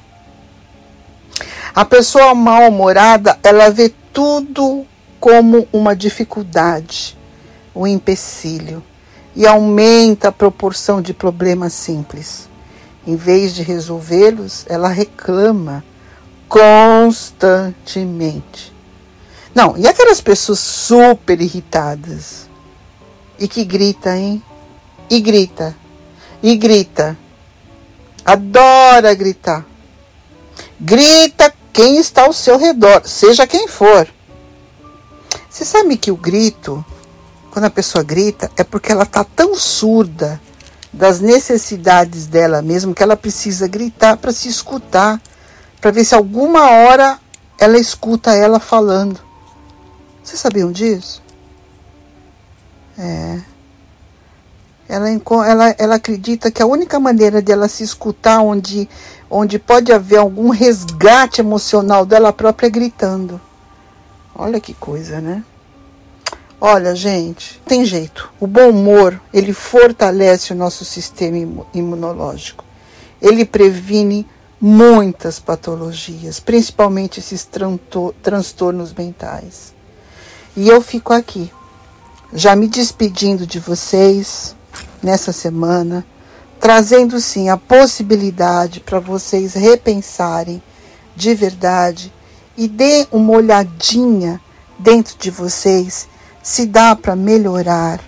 A 1.74 1.84
pessoa 1.84 2.34
mal-humorada, 2.34 3.38
ela 3.42 3.70
vê 3.70 3.92
tudo 4.12 4.86
como 5.18 5.66
uma 5.72 5.96
dificuldade, 5.96 7.18
um 7.74 7.86
empecilho, 7.86 8.82
e 9.34 9.46
aumenta 9.46 10.28
a 10.28 10.32
proporção 10.32 11.02
de 11.02 11.12
problemas 11.12 11.72
simples. 11.72 12.48
Em 13.06 13.16
vez 13.16 13.54
de 13.54 13.62
resolvê-los, 13.62 14.64
ela 14.68 14.88
reclama 14.88 15.84
constantemente. 16.54 18.72
Não, 19.52 19.76
e 19.76 19.88
aquelas 19.88 20.20
pessoas 20.20 20.60
super 20.60 21.40
irritadas 21.40 22.48
e 23.36 23.48
que 23.48 23.64
grita, 23.64 24.16
hein? 24.16 24.40
E 25.10 25.20
grita, 25.20 25.74
e 26.40 26.56
grita, 26.56 27.18
adora 28.24 29.12
gritar. 29.14 29.66
Grita 30.78 31.52
quem 31.72 31.98
está 31.98 32.22
ao 32.22 32.32
seu 32.32 32.56
redor, 32.56 33.02
seja 33.04 33.48
quem 33.48 33.66
for. 33.66 34.06
Você 35.50 35.64
sabe 35.64 35.96
que 35.96 36.12
o 36.12 36.16
grito, 36.16 36.84
quando 37.50 37.64
a 37.64 37.70
pessoa 37.70 38.04
grita, 38.04 38.48
é 38.56 38.62
porque 38.62 38.92
ela 38.92 39.02
está 39.02 39.24
tão 39.24 39.56
surda 39.56 40.40
das 40.92 41.18
necessidades 41.18 42.28
dela 42.28 42.62
mesmo 42.62 42.94
que 42.94 43.02
ela 43.02 43.16
precisa 43.16 43.66
gritar 43.66 44.16
para 44.16 44.30
se 44.30 44.48
escutar 44.48 45.20
para 45.84 45.90
ver 45.90 46.02
se 46.02 46.14
alguma 46.14 46.70
hora 46.70 47.20
ela 47.58 47.76
escuta 47.76 48.34
ela 48.34 48.58
falando. 48.58 49.20
Vocês 50.22 50.40
sabiam 50.40 50.72
disso? 50.72 51.22
É. 52.98 53.38
Ela, 54.88 55.10
ela, 55.10 55.74
ela 55.76 55.94
acredita 55.96 56.50
que 56.50 56.62
a 56.62 56.66
única 56.66 56.98
maneira 56.98 57.42
de 57.42 57.52
ela 57.52 57.68
se 57.68 57.84
escutar, 57.84 58.40
onde, 58.40 58.88
onde 59.28 59.58
pode 59.58 59.92
haver 59.92 60.16
algum 60.16 60.48
resgate 60.48 61.42
emocional 61.42 62.06
dela 62.06 62.32
própria, 62.32 62.68
é 62.68 62.70
gritando. 62.70 63.38
Olha 64.34 64.58
que 64.60 64.72
coisa, 64.72 65.20
né? 65.20 65.44
Olha, 66.58 66.96
gente, 66.96 67.60
tem 67.66 67.84
jeito. 67.84 68.32
O 68.40 68.46
bom 68.46 68.70
humor, 68.70 69.20
ele 69.34 69.52
fortalece 69.52 70.54
o 70.54 70.56
nosso 70.56 70.82
sistema 70.82 71.66
imunológico. 71.74 72.64
Ele 73.20 73.44
previne 73.44 74.26
muitas 74.66 75.38
patologias, 75.38 76.40
principalmente 76.40 77.20
esses 77.20 77.46
transtornos 78.22 78.94
mentais. 78.94 79.74
E 80.56 80.66
eu 80.66 80.80
fico 80.80 81.12
aqui, 81.12 81.52
já 82.32 82.56
me 82.56 82.66
despedindo 82.66 83.46
de 83.46 83.60
vocês 83.60 84.56
nessa 85.02 85.32
semana, 85.32 86.02
trazendo 86.58 87.20
sim 87.20 87.50
a 87.50 87.58
possibilidade 87.58 88.80
para 88.80 88.98
vocês 88.98 89.52
repensarem 89.52 90.62
de 91.14 91.34
verdade 91.34 92.10
e 92.56 92.66
dê 92.66 93.06
uma 93.12 93.34
olhadinha 93.34 94.40
dentro 94.78 95.18
de 95.18 95.30
vocês 95.30 96.08
se 96.42 96.64
dá 96.64 96.96
para 96.96 97.14
melhorar 97.14 98.00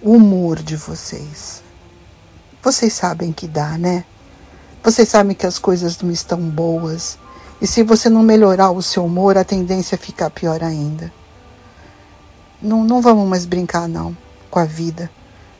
o 0.00 0.12
humor 0.12 0.62
de 0.62 0.76
vocês. 0.76 1.64
Vocês 2.62 2.92
sabem 2.92 3.32
que 3.32 3.48
dá, 3.48 3.76
né? 3.76 4.04
Vocês 4.86 5.08
sabem 5.08 5.34
que 5.34 5.44
as 5.44 5.58
coisas 5.58 6.00
não 6.00 6.12
estão 6.12 6.38
boas. 6.38 7.18
E 7.60 7.66
se 7.66 7.82
você 7.82 8.08
não 8.08 8.22
melhorar 8.22 8.70
o 8.70 8.80
seu 8.80 9.04
humor, 9.04 9.36
a 9.36 9.42
tendência 9.42 9.96
é 9.96 9.98
ficar 9.98 10.30
pior 10.30 10.62
ainda. 10.62 11.12
Não, 12.62 12.84
não 12.84 13.02
vamos 13.02 13.28
mais 13.28 13.44
brincar, 13.44 13.88
não, 13.88 14.16
com 14.48 14.60
a 14.60 14.64
vida. 14.64 15.10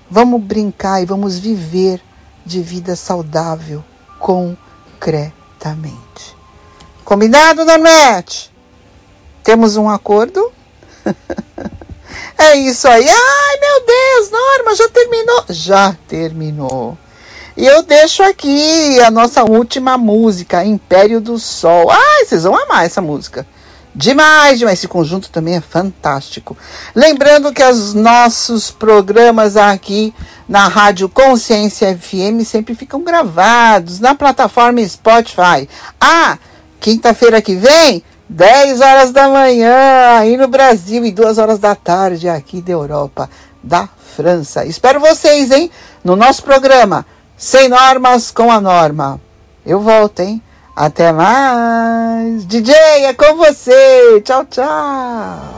Vamos 0.09 0.41
brincar 0.41 1.03
e 1.03 1.07
vamos 1.07 1.41
viver 1.41 2.01
de 2.45 2.63
vida 2.63 2.95
saudável, 2.95 3.83
concretamente. 4.21 6.37
Combinado, 7.05 7.65
Normete? 7.65 8.55
Temos 9.43 9.77
um 9.77 9.89
acordo? 9.89 10.53
é 12.39 12.55
isso 12.55 12.87
aí. 12.87 13.09
Ai, 13.09 13.61
meu 13.61 13.87
Deus, 13.87 14.31
Norma, 14.31 14.77
já 14.77 14.89
terminou? 14.89 15.45
Já 15.49 15.97
terminou. 16.07 16.97
E 17.57 17.65
eu 17.65 17.83
deixo 17.83 18.23
aqui 18.23 19.01
a 19.01 19.11
nossa 19.11 19.43
última 19.43 19.97
música, 19.97 20.63
Império 20.63 21.23
do 21.23 21.39
Sol. 21.39 21.91
Ai, 21.91 22.27
vocês 22.27 22.43
vão 22.43 22.55
amar 22.55 22.85
essa 22.85 23.01
música. 23.01 23.47
Demais, 23.95 24.59
demais. 24.59 24.79
Esse 24.79 24.87
conjunto 24.87 25.31
também 25.31 25.57
é 25.57 25.61
fantástico. 25.63 26.55
Lembrando 26.95 27.55
que 27.55 27.65
os 27.65 27.95
nossos 27.95 28.71
programas 28.71 29.57
aqui 29.57 30.13
na 30.47 30.69
Rádio 30.69 31.09
Consciência 31.09 31.97
FM 31.97 32.45
sempre 32.45 32.75
ficam 32.75 33.03
gravados 33.03 34.01
na 34.01 34.15
plataforma 34.15 34.87
Spotify. 34.87 35.67
Ah, 35.99 36.37
quinta-feira 36.79 37.41
que 37.41 37.55
vem, 37.55 38.05
10 38.29 38.83
horas 38.83 39.13
da 39.13 39.31
manhã, 39.31 40.19
aí 40.19 40.37
no 40.37 40.47
Brasil, 40.47 41.07
e 41.07 41.11
2 41.11 41.39
horas 41.39 41.59
da 41.59 41.75
tarde 41.75 42.29
aqui 42.29 42.61
da 42.61 42.73
Europa, 42.73 43.31
da 43.63 43.89
França. 44.15 44.67
Espero 44.67 45.01
vocês, 45.01 45.51
hein, 45.51 45.71
no 46.05 46.17
nosso 46.17 46.43
programa 46.43 47.07
sem 47.37 47.69
normas 47.69 48.31
com 48.31 48.51
a 48.51 48.61
norma. 48.61 49.21
Eu 49.65 49.81
volto, 49.81 50.21
hein? 50.21 50.43
Até 50.75 51.13
mais. 51.13 52.47
DJ, 52.47 52.75
é 52.75 53.15
com 53.15 53.37
você. 53.37 54.21
Tchau, 54.25 54.45
tchau. 54.45 55.56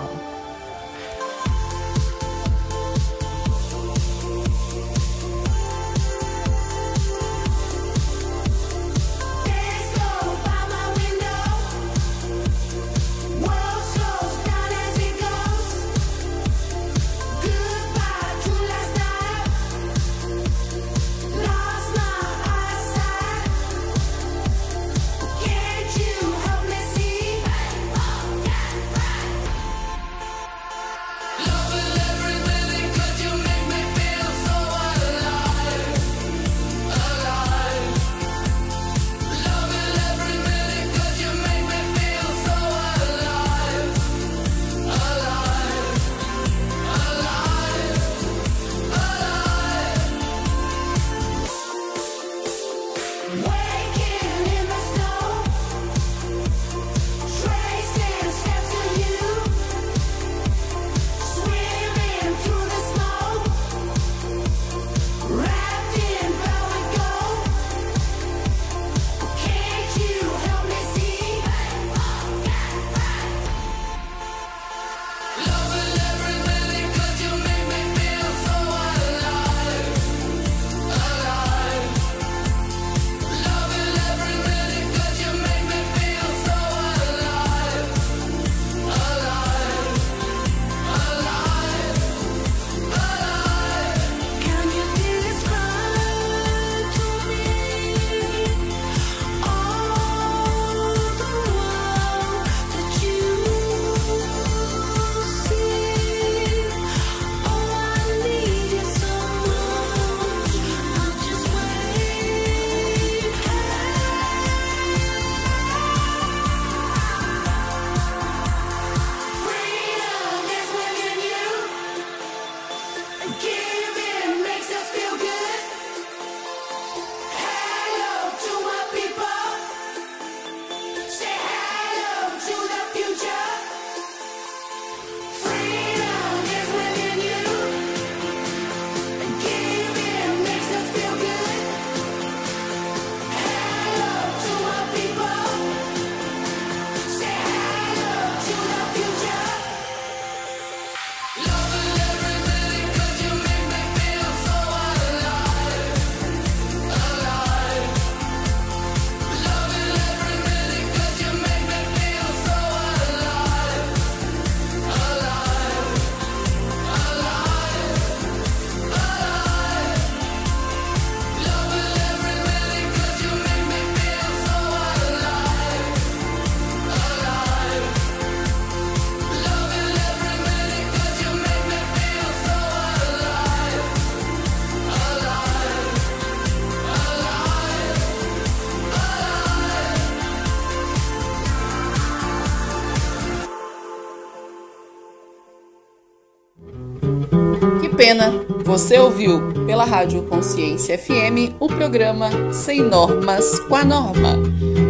Pena! 198.09 198.33
Você 198.65 198.99
ouviu 198.99 199.53
pela 199.67 199.85
Rádio 199.85 200.23
Consciência 200.23 200.97
FM 200.97 201.53
o 201.61 201.67
programa 201.67 202.31
Sem 202.55 202.81
Normas 202.81 203.61
com 203.61 203.75
a 203.75 203.85
Norma. 203.85 204.35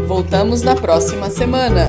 Voltamos 0.06 0.62
na 0.62 0.76
próxima 0.76 1.28
semana. 1.28 1.87